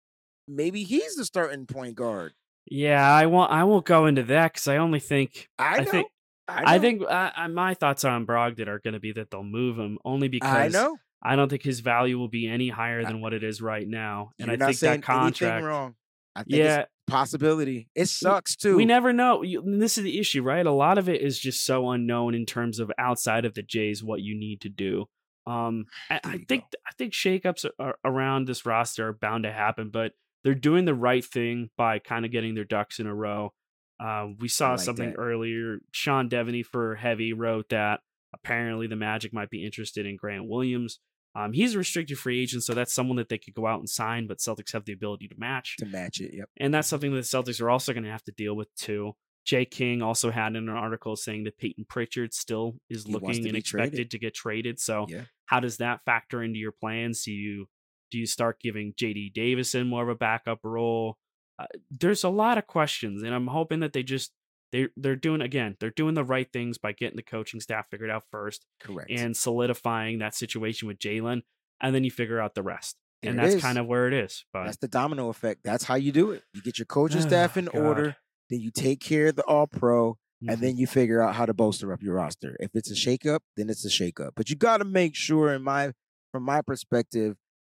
maybe 0.49 0.83
he's 0.83 1.15
the 1.15 1.25
starting 1.25 1.67
point 1.67 1.95
guard. 1.95 2.33
Yeah, 2.69 3.09
I 3.09 3.27
won't. 3.27 3.51
I 3.53 3.65
won't 3.65 3.87
go 3.87 4.07
into 4.07 4.25
that 4.25 4.53
because 4.53 4.67
I 4.67 4.79
only 4.79 5.01
think. 5.01 5.49
I 5.59 5.79
I, 5.79 5.85
think. 5.85 6.09
I, 6.49 6.75
I 6.75 6.79
think 6.79 7.03
uh, 7.03 7.31
uh, 7.37 7.49
my 7.49 7.75
thoughts 7.75 8.05
on 8.05 8.27
Brogdon 8.27 8.67
are 8.69 8.81
going 8.81 8.95
to 8.95 9.01
be 9.01 9.13
that 9.13 9.31
they'll 9.31 9.45
move 9.45 9.79
him 9.79 9.99
only 10.05 10.29
because 10.29 10.51
I 10.51 10.69
know. 10.69 10.97
I 11.23 11.37
don't 11.37 11.49
think 11.49 11.63
his 11.63 11.81
value 11.81 12.19
will 12.19 12.29
be 12.29 12.47
any 12.47 12.69
higher 12.69 13.05
than 13.05 13.21
what 13.21 13.33
it 13.33 13.43
is 13.43 13.61
right 13.63 13.87
now. 13.87 14.31
And 14.39 14.49
You're 14.49 14.63
I 14.63 14.73
think 14.73 14.79
that 14.81 15.03
contract. 15.03 15.65
wrong. 15.65 15.95
I 16.37 16.43
think 16.43 16.57
Yeah, 16.57 16.81
it's 16.81 16.91
possibility. 17.07 17.89
It 17.95 18.07
sucks 18.07 18.55
too. 18.55 18.77
we 18.77 18.85
never 18.85 19.13
know. 19.13 19.43
This 19.65 19.97
is 19.97 20.05
the 20.05 20.19
issue, 20.21 20.43
right? 20.43 20.65
A 20.65 20.71
lot 20.73 20.99
of 20.99 21.09
it 21.09 21.23
is 21.23 21.39
just 21.39 21.65
so 21.65 21.91
unknown 21.91 22.35
in 22.35 22.47
terms 22.47 22.79
of 22.79 22.93
outside 22.99 23.45
of 23.45 23.55
the 23.55 23.63
Jays 23.63 24.05
what 24.05 24.21
you 24.21 24.39
need 24.39 24.61
to 24.61 24.69
do. 24.69 25.07
Um, 25.47 25.87
I, 26.11 26.21
I 26.25 26.39
think. 26.49 26.65
I 26.87 26.93
think 26.99 27.13
shakeups 27.13 27.67
are, 27.79 27.99
around 28.05 28.47
this 28.49 28.67
roster 28.67 29.09
are 29.09 29.13
bound 29.13 29.45
to 29.45 29.53
happen, 29.53 29.91
but 29.91 30.13
they're 30.45 30.55
doing 30.55 30.85
the 30.85 30.95
right 30.95 31.25
thing 31.25 31.71
by 31.77 31.99
kind 31.99 32.25
of 32.25 32.31
getting 32.33 32.55
their 32.55 32.65
ducks 32.65 32.99
in 32.99 33.07
a 33.07 33.15
row. 33.15 33.53
Uh, 33.99 34.29
we 34.39 34.49
saw 34.49 34.73
like 34.73 34.81
something 34.81 35.11
that. 35.11 35.19
earlier. 35.19 35.79
Sean 35.93 36.29
Deveney 36.29 36.65
for 36.65 36.95
Heavy 36.97 37.33
wrote 37.33 37.69
that 37.71 38.01
apparently 38.35 38.87
the 38.87 38.97
Magic 38.97 39.33
might 39.33 39.51
be 39.51 39.65
interested 39.65 40.05
in 40.07 40.17
Grant 40.17 40.47
Williams. 40.49 40.99
Um, 41.35 41.53
he's 41.53 41.75
a 41.75 41.79
restricted 41.79 42.19
free 42.19 42.43
agent, 42.43 42.63
so 42.65 42.73
that's 42.75 42.95
someone 42.95 43.17
that 43.19 43.29
they 43.29 43.39
could 43.39 43.55
go 43.55 43.67
out 43.67 43.79
and 43.79 43.89
sign, 43.89 44.27
but 44.27 44.39
Celtics 44.39 44.73
have 44.73 44.85
the 44.85 44.93
ability 44.93 45.29
to 45.29 45.35
match. 45.39 45.77
to 45.79 45.87
match 45.87 46.21
it. 46.21 46.33
Yep. 46.35 46.49
And 46.59 46.73
that's 46.73 46.89
something 46.89 47.11
that 47.13 47.17
the 47.17 47.23
Celtics 47.23 47.61
are 47.61 47.69
also 47.71 47.93
going 47.93 48.05
to 48.05 48.11
have 48.11 48.25
to 48.25 48.33
deal 48.33 48.55
with 48.57 48.75
too. 48.75 49.13
Jay 49.45 49.65
King 49.65 50.03
also 50.03 50.31
had 50.31 50.57
in 50.57 50.69
an 50.69 50.77
article 50.77 51.15
saying 51.15 51.45
that 51.45 51.57
Payton 51.59 51.87
Pritchard 51.89 52.35
still 52.35 52.77
is 52.91 53.05
He 53.05 53.13
looking 53.13 53.47
and 53.47 53.57
expected 53.57 53.93
traded. 53.93 54.11
to 54.11 54.19
get 54.19 54.35
traded. 54.35 54.81
So 54.81 55.07
Yeah. 55.09 55.23
How 55.47 55.61
does 55.61 55.79
that 55.79 56.01
factor 56.05 56.43
into 56.43 56.59
your 56.59 56.73
plans? 56.73 57.25
Do 57.25 57.33
you 57.33 57.67
do 58.11 58.19
you 58.19 58.27
start 58.27 58.61
giving 58.61 58.93
JD 58.93 59.33
Davison 59.33 59.89
more 59.89 60.03
of 60.03 60.09
a 60.09 60.15
backup 60.15 60.61
role? 60.63 61.19
Uh, 61.59 61.67
there's 61.91 62.25
a 62.25 62.29
lot 62.29 62.59
of 62.59 62.67
questions, 62.67 63.23
and 63.23 63.35
I'm 63.35 63.49
hoping 63.49 63.81
that 63.81 63.93
they 63.93 64.03
just 64.03 64.33
they 64.73 64.89
they're 64.97 65.17
doing 65.17 65.41
again 65.41 65.77
they're 65.81 65.91
doing 65.91 66.15
the 66.15 66.25
right 66.25 66.49
things 66.53 66.77
by 66.77 66.93
getting 66.93 67.17
the 67.17 67.23
coaching 67.23 67.61
staff 67.61 67.87
figured 67.91 68.11
out 68.11 68.25
first 68.31 68.67
Correct. 68.81 69.11
and 69.11 69.37
solidifying 69.37 70.19
that 70.19 70.35
situation 70.35 70.89
with 70.89 70.99
Jaylen, 70.99 71.43
and 71.81 71.95
then 71.95 72.05
you 72.05 72.11
figure 72.11 72.41
out 72.41 72.55
the 72.55 72.63
rest. 72.63 72.97
There 73.23 73.31
and 73.31 73.39
that's 73.39 73.55
is. 73.55 73.63
kind 73.63 73.79
of 73.79 73.87
where 73.87 74.07
it 74.07 74.15
is. 74.15 74.45
But 74.53 74.65
That's 74.65 74.77
the 74.77 74.89
domino 74.89 75.31
effect. 75.31 75.61
That's 75.65 75.85
how 75.85 75.95
you 75.95 76.13
do 76.13 76.33
it. 76.33 76.43
You 76.53 76.63
get 76.63 76.79
your 76.79 76.87
coaching 76.87 77.23
staff 77.23 77.57
in 77.57 77.67
God. 77.67 77.77
order, 77.77 78.17
then 78.51 78.61
you 78.61 78.71
take 78.71 79.01
care 79.01 79.29
of 79.29 79.37
the 79.37 79.43
all 79.45 79.67
pro, 79.67 80.19
and 80.41 80.59
Mhm. 80.59 80.61
then 80.61 80.77
you 80.77 80.87
figure 80.87 81.21
out 81.23 81.35
how 81.35 81.47
to 81.47 81.55
bolster 81.55 81.93
up 81.93 82.03
your 82.03 82.15
roster. 82.15 82.57
If 82.61 82.71
it's 82.75 82.91
a 82.91 82.95
shakeup, 82.95 83.41
then 83.57 83.69
it's 83.71 83.85
a 83.85 83.89
shakeup. 83.89 84.31
But 84.37 84.51
you 84.51 84.57
got 84.57 84.79
to 84.79 84.85
make 84.85 85.15
sure, 85.15 85.53
in 85.53 85.63
my 85.63 85.93
from 86.33 86.43
my 86.43 86.61
perspective, 86.63 87.37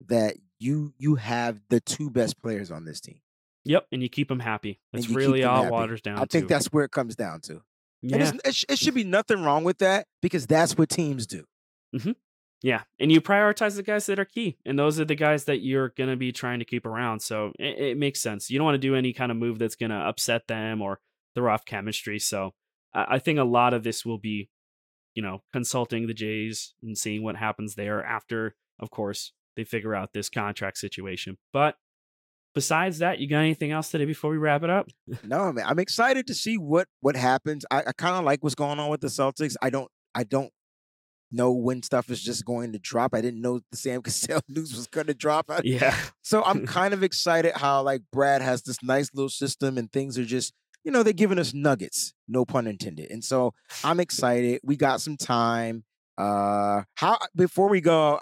that 0.07 0.35
you 0.59 0.93
you 0.97 1.15
have 1.15 1.59
the 1.69 1.79
two 1.79 2.09
best 2.09 2.39
players 2.41 2.71
on 2.71 2.85
this 2.85 2.99
team. 3.01 3.19
Yep, 3.65 3.87
and 3.91 4.01
you 4.01 4.09
keep 4.09 4.29
them 4.29 4.39
happy. 4.39 4.79
And 4.93 5.03
That's 5.03 5.13
really 5.13 5.43
all 5.43 5.63
happy. 5.63 5.71
waters 5.73 6.01
down 6.01 6.17
I 6.19 6.25
think 6.25 6.45
to. 6.47 6.53
that's 6.53 6.67
where 6.67 6.85
it 6.85 6.91
comes 6.91 7.15
down 7.15 7.41
to. 7.41 7.61
Yeah, 8.01 8.31
it, 8.45 8.55
sh- 8.55 8.65
it 8.69 8.79
should 8.79 8.93
be 8.93 9.03
nothing 9.03 9.43
wrong 9.43 9.63
with 9.63 9.79
that 9.79 10.07
because 10.21 10.47
that's 10.47 10.77
what 10.77 10.87
teams 10.89 11.27
do. 11.27 11.43
yeah, 12.63 12.83
and 12.99 13.11
you 13.11 13.21
prioritize 13.21 13.75
the 13.75 13.83
guys 13.83 14.05
that 14.07 14.19
are 14.19 14.25
key, 14.25 14.57
and 14.65 14.77
those 14.79 14.99
are 14.99 15.05
the 15.05 15.15
guys 15.15 15.45
that 15.45 15.59
you're 15.61 15.89
gonna 15.89 16.15
be 16.15 16.31
trying 16.31 16.59
to 16.59 16.65
keep 16.65 16.85
around. 16.85 17.19
So 17.21 17.51
it, 17.59 17.77
it 17.79 17.97
makes 17.97 18.21
sense. 18.21 18.49
You 18.49 18.57
don't 18.57 18.65
want 18.65 18.75
to 18.75 18.87
do 18.87 18.95
any 18.95 19.13
kind 19.13 19.31
of 19.31 19.37
move 19.37 19.59
that's 19.59 19.75
gonna 19.75 19.99
upset 19.99 20.47
them 20.47 20.81
or 20.81 20.99
throw 21.37 21.53
off 21.53 21.65
chemistry. 21.65 22.19
So 22.19 22.51
I, 22.93 23.05
I 23.15 23.19
think 23.19 23.39
a 23.39 23.43
lot 23.43 23.73
of 23.73 23.83
this 23.83 24.03
will 24.03 24.17
be, 24.17 24.49
you 25.13 25.21
know, 25.21 25.43
consulting 25.53 26.07
the 26.07 26.13
Jays 26.13 26.73
and 26.81 26.97
seeing 26.97 27.23
what 27.23 27.35
happens 27.35 27.75
there 27.75 28.03
after, 28.03 28.55
of 28.79 28.89
course, 28.89 29.33
they 29.55 29.63
figure 29.63 29.95
out 29.95 30.13
this 30.13 30.29
contract 30.29 30.77
situation. 30.77 31.37
But 31.53 31.75
besides 32.55 32.99
that, 32.99 33.19
you 33.19 33.29
got 33.29 33.39
anything 33.39 33.71
else 33.71 33.91
today 33.91 34.05
before 34.05 34.31
we 34.31 34.37
wrap 34.37 34.63
it 34.63 34.69
up? 34.69 34.87
No, 35.23 35.51
man, 35.51 35.65
I'm 35.67 35.79
excited 35.79 36.27
to 36.27 36.33
see 36.33 36.57
what 36.57 36.87
what 37.01 37.15
happens. 37.15 37.65
I, 37.69 37.83
I 37.87 37.91
kind 37.91 38.15
of 38.15 38.23
like 38.23 38.43
what's 38.43 38.55
going 38.55 38.79
on 38.79 38.89
with 38.89 39.01
the 39.01 39.07
Celtics. 39.07 39.55
I 39.61 39.69
don't 39.69 39.89
I 40.15 40.23
don't 40.23 40.51
know 41.31 41.51
when 41.51 41.83
stuff 41.83 42.09
is 42.09 42.21
just 42.21 42.45
going 42.45 42.71
to 42.71 42.79
drop. 42.79 43.13
I 43.13 43.21
didn't 43.21 43.41
know 43.41 43.59
the 43.71 43.77
Sam 43.77 44.01
Cassell 44.03 44.41
news 44.47 44.75
was 44.75 44.87
going 44.87 45.07
to 45.07 45.13
drop. 45.13 45.51
Yeah. 45.63 45.95
So 46.21 46.43
I'm 46.43 46.65
kind 46.77 46.93
of 46.93 47.03
excited 47.03 47.53
how 47.55 47.81
like 47.81 48.01
Brad 48.11 48.41
has 48.41 48.63
this 48.63 48.81
nice 48.81 49.09
little 49.13 49.29
system 49.29 49.77
and 49.77 49.91
things 49.91 50.17
are 50.17 50.25
just 50.25 50.53
you 50.83 50.91
know 50.91 51.03
they're 51.03 51.13
giving 51.13 51.39
us 51.39 51.53
nuggets, 51.53 52.13
no 52.27 52.45
pun 52.45 52.67
intended. 52.67 53.11
And 53.11 53.23
so 53.23 53.53
I'm 53.83 53.99
excited. 53.99 54.61
We 54.63 54.75
got 54.75 55.01
some 55.01 55.17
time. 55.17 55.83
Uh, 56.17 56.83
how 56.95 57.19
before 57.35 57.69
we 57.69 57.81
go, 57.81 58.19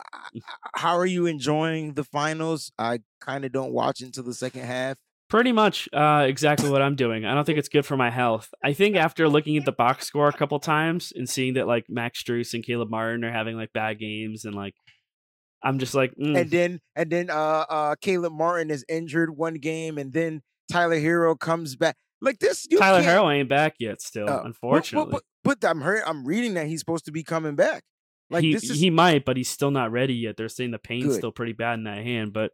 how 0.76 0.98
are 0.98 1.06
you 1.06 1.26
enjoying 1.28 1.94
the 1.94 2.04
finals? 2.04 2.72
I 2.78 3.00
kind 3.22 3.46
of 3.46 3.52
don't 3.52 3.72
watch 3.72 4.02
until 4.02 4.24
the 4.24 4.34
second 4.34 4.64
half. 4.64 4.98
Pretty 5.28 5.52
much 5.52 5.90
uh, 5.92 6.26
exactly 6.28 6.70
what 6.70 6.82
I'm 6.82 6.96
doing. 6.96 7.26
I 7.26 7.34
don't 7.34 7.46
think 7.46 7.58
it's 7.58 7.70
good 7.70 7.86
for 7.86 7.98
my 7.98 8.12
health. 8.12 8.54
I 8.64 8.74
think 8.74 8.96
after 8.96 9.28
looking 9.28 9.58
at 9.58 9.66
the 9.66 9.72
box 9.72 10.06
score 10.06 10.28
a 10.28 10.34
couple 10.34 10.60
times 10.60 11.12
and 11.16 11.28
seeing 11.28 11.56
that 11.56 11.68
like 11.68 11.86
Max 11.90 12.22
Strus 12.22 12.54
and 12.54 12.64
Caleb 12.64 12.92
Martin 12.92 13.24
are 13.24 13.32
having 13.32 13.56
like 13.56 13.74
bad 13.74 13.98
games 13.98 14.46
and 14.46 14.54
like 14.54 14.76
I'm 15.64 15.80
just 15.80 15.96
like 15.96 16.14
mm, 16.16 16.40
and 16.40 16.52
then 16.52 16.80
and 16.96 17.10
then 17.10 17.30
uh 17.32 17.66
uh 17.68 17.96
Caleb 18.00 18.34
Martin 18.34 18.70
is 18.70 18.86
injured 18.88 19.36
one 19.36 19.56
game, 19.56 19.98
and 19.98 20.14
then 20.14 20.42
Tyler 20.72 21.00
Herro 21.00 21.38
comes 21.38 21.76
back. 21.76 21.98
Like 22.26 22.40
this, 22.40 22.68
Tyler 22.68 23.02
can't- 23.04 23.18
Herro 23.24 23.34
ain't 23.34 23.48
back 23.48 23.76
yet 23.80 24.02
still, 24.02 24.24
uh, 24.24 24.28
but- 24.28 24.38
but- 24.38 24.46
unfortunately. 24.48 25.12
But, 25.12 25.24
but, 25.62 25.70
I'm 25.70 25.80
heard, 25.82 26.02
I'm 26.06 26.26
reading 26.26 26.56
that 26.56 26.68
he's 26.68 26.80
supposed 26.80 27.06
to 27.06 27.12
be 27.12 27.24
coming 27.24 27.56
back. 27.56 27.84
Like 28.32 28.44
he 28.44 28.54
this 28.54 28.68
is 28.70 28.80
he 28.80 28.90
might, 28.90 29.24
but 29.24 29.38
he's 29.38 29.50
still 29.50 29.70
not 29.72 29.92
ready 29.92 30.16
yet. 30.16 30.36
They're 30.36 30.50
saying 30.50 30.72
the 30.72 30.80
pain's 30.80 31.06
Good. 31.06 31.18
still 31.18 31.32
pretty 31.32 31.54
bad 31.54 31.76
in 31.76 31.84
that 31.84 32.04
hand, 32.04 32.34
but 32.34 32.52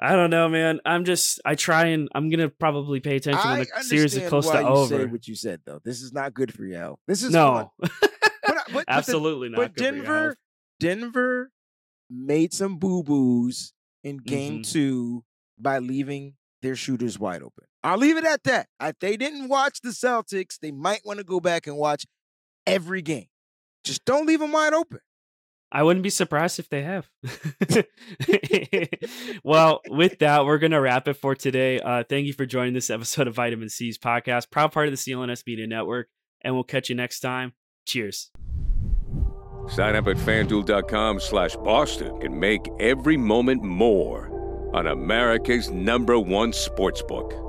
I 0.00 0.16
don't 0.16 0.30
know, 0.30 0.48
man. 0.48 0.80
I'm 0.84 1.04
just 1.04 1.40
I 1.44 1.54
try 1.54 1.86
and 1.86 2.08
I'm 2.16 2.28
gonna 2.28 2.48
probably 2.48 2.98
pay 2.98 3.14
attention 3.16 3.40
I 3.48 3.58
when 3.58 3.66
the 3.76 3.84
series 3.84 4.16
is 4.16 4.28
close 4.28 4.50
to 4.50 4.58
over. 4.66 5.06
what 5.06 5.28
you 5.28 5.36
said 5.36 5.60
though. 5.64 5.80
This 5.84 6.02
is 6.02 6.12
not 6.12 6.34
good 6.34 6.52
for 6.52 6.64
you. 6.64 6.74
Al. 6.74 6.98
This 7.06 7.22
is. 7.22 7.30
No, 7.30 7.70
But, 7.78 7.90
but, 8.00 8.10
but 8.72 8.86
the- 8.86 8.92
absolutely 8.92 9.48
not. 9.50 9.56
But 9.58 9.74
good 9.76 9.90
for 9.90 9.94
your 9.94 10.04
Denver. 10.04 10.36
Denver 10.80 11.52
made 12.10 12.52
some 12.52 12.78
boo 12.78 13.04
boos 13.04 13.72
in 14.02 14.16
game 14.16 14.62
Mhm. 14.62 14.72
two 14.72 15.24
by 15.60 15.78
leaving 15.78 16.34
their 16.62 16.74
shooters 16.74 17.20
wide 17.20 17.42
open. 17.42 17.66
I'll 17.82 17.98
leave 17.98 18.16
it 18.16 18.24
at 18.24 18.44
that. 18.44 18.68
If 18.80 18.98
they 18.98 19.16
didn't 19.16 19.48
watch 19.48 19.80
the 19.80 19.90
Celtics, 19.90 20.58
they 20.58 20.70
might 20.70 21.02
want 21.04 21.18
to 21.18 21.24
go 21.24 21.40
back 21.40 21.66
and 21.66 21.76
watch 21.76 22.06
every 22.66 23.02
game. 23.02 23.26
Just 23.84 24.04
don't 24.04 24.26
leave 24.26 24.40
them 24.40 24.52
wide 24.52 24.74
open. 24.74 25.00
I 25.70 25.82
wouldn't 25.82 26.02
be 26.02 26.10
surprised 26.10 26.58
if 26.58 26.70
they 26.70 26.82
have. 26.82 27.08
well, 29.44 29.80
with 29.88 30.18
that, 30.20 30.46
we're 30.46 30.58
going 30.58 30.72
to 30.72 30.80
wrap 30.80 31.08
it 31.08 31.14
for 31.14 31.34
today. 31.34 31.78
Uh, 31.78 32.04
thank 32.08 32.26
you 32.26 32.32
for 32.32 32.46
joining 32.46 32.72
this 32.72 32.90
episode 32.90 33.28
of 33.28 33.34
Vitamin 33.34 33.68
C's 33.68 33.98
podcast, 33.98 34.50
proud 34.50 34.72
part 34.72 34.88
of 34.88 34.92
the 34.92 34.96
CLNS 34.96 35.46
Media 35.46 35.66
Network, 35.66 36.08
and 36.40 36.54
we'll 36.54 36.64
catch 36.64 36.88
you 36.88 36.94
next 36.94 37.20
time. 37.20 37.52
Cheers. 37.86 38.30
Sign 39.68 39.94
up 39.94 40.06
at 40.06 40.16
fanduel.com 40.16 41.20
slash 41.20 41.54
Boston 41.56 42.18
and 42.22 42.40
make 42.40 42.66
every 42.80 43.18
moment 43.18 43.62
more 43.62 44.70
on 44.74 44.86
America's 44.86 45.70
number 45.70 46.18
one 46.18 46.52
sportsbook. 46.52 47.47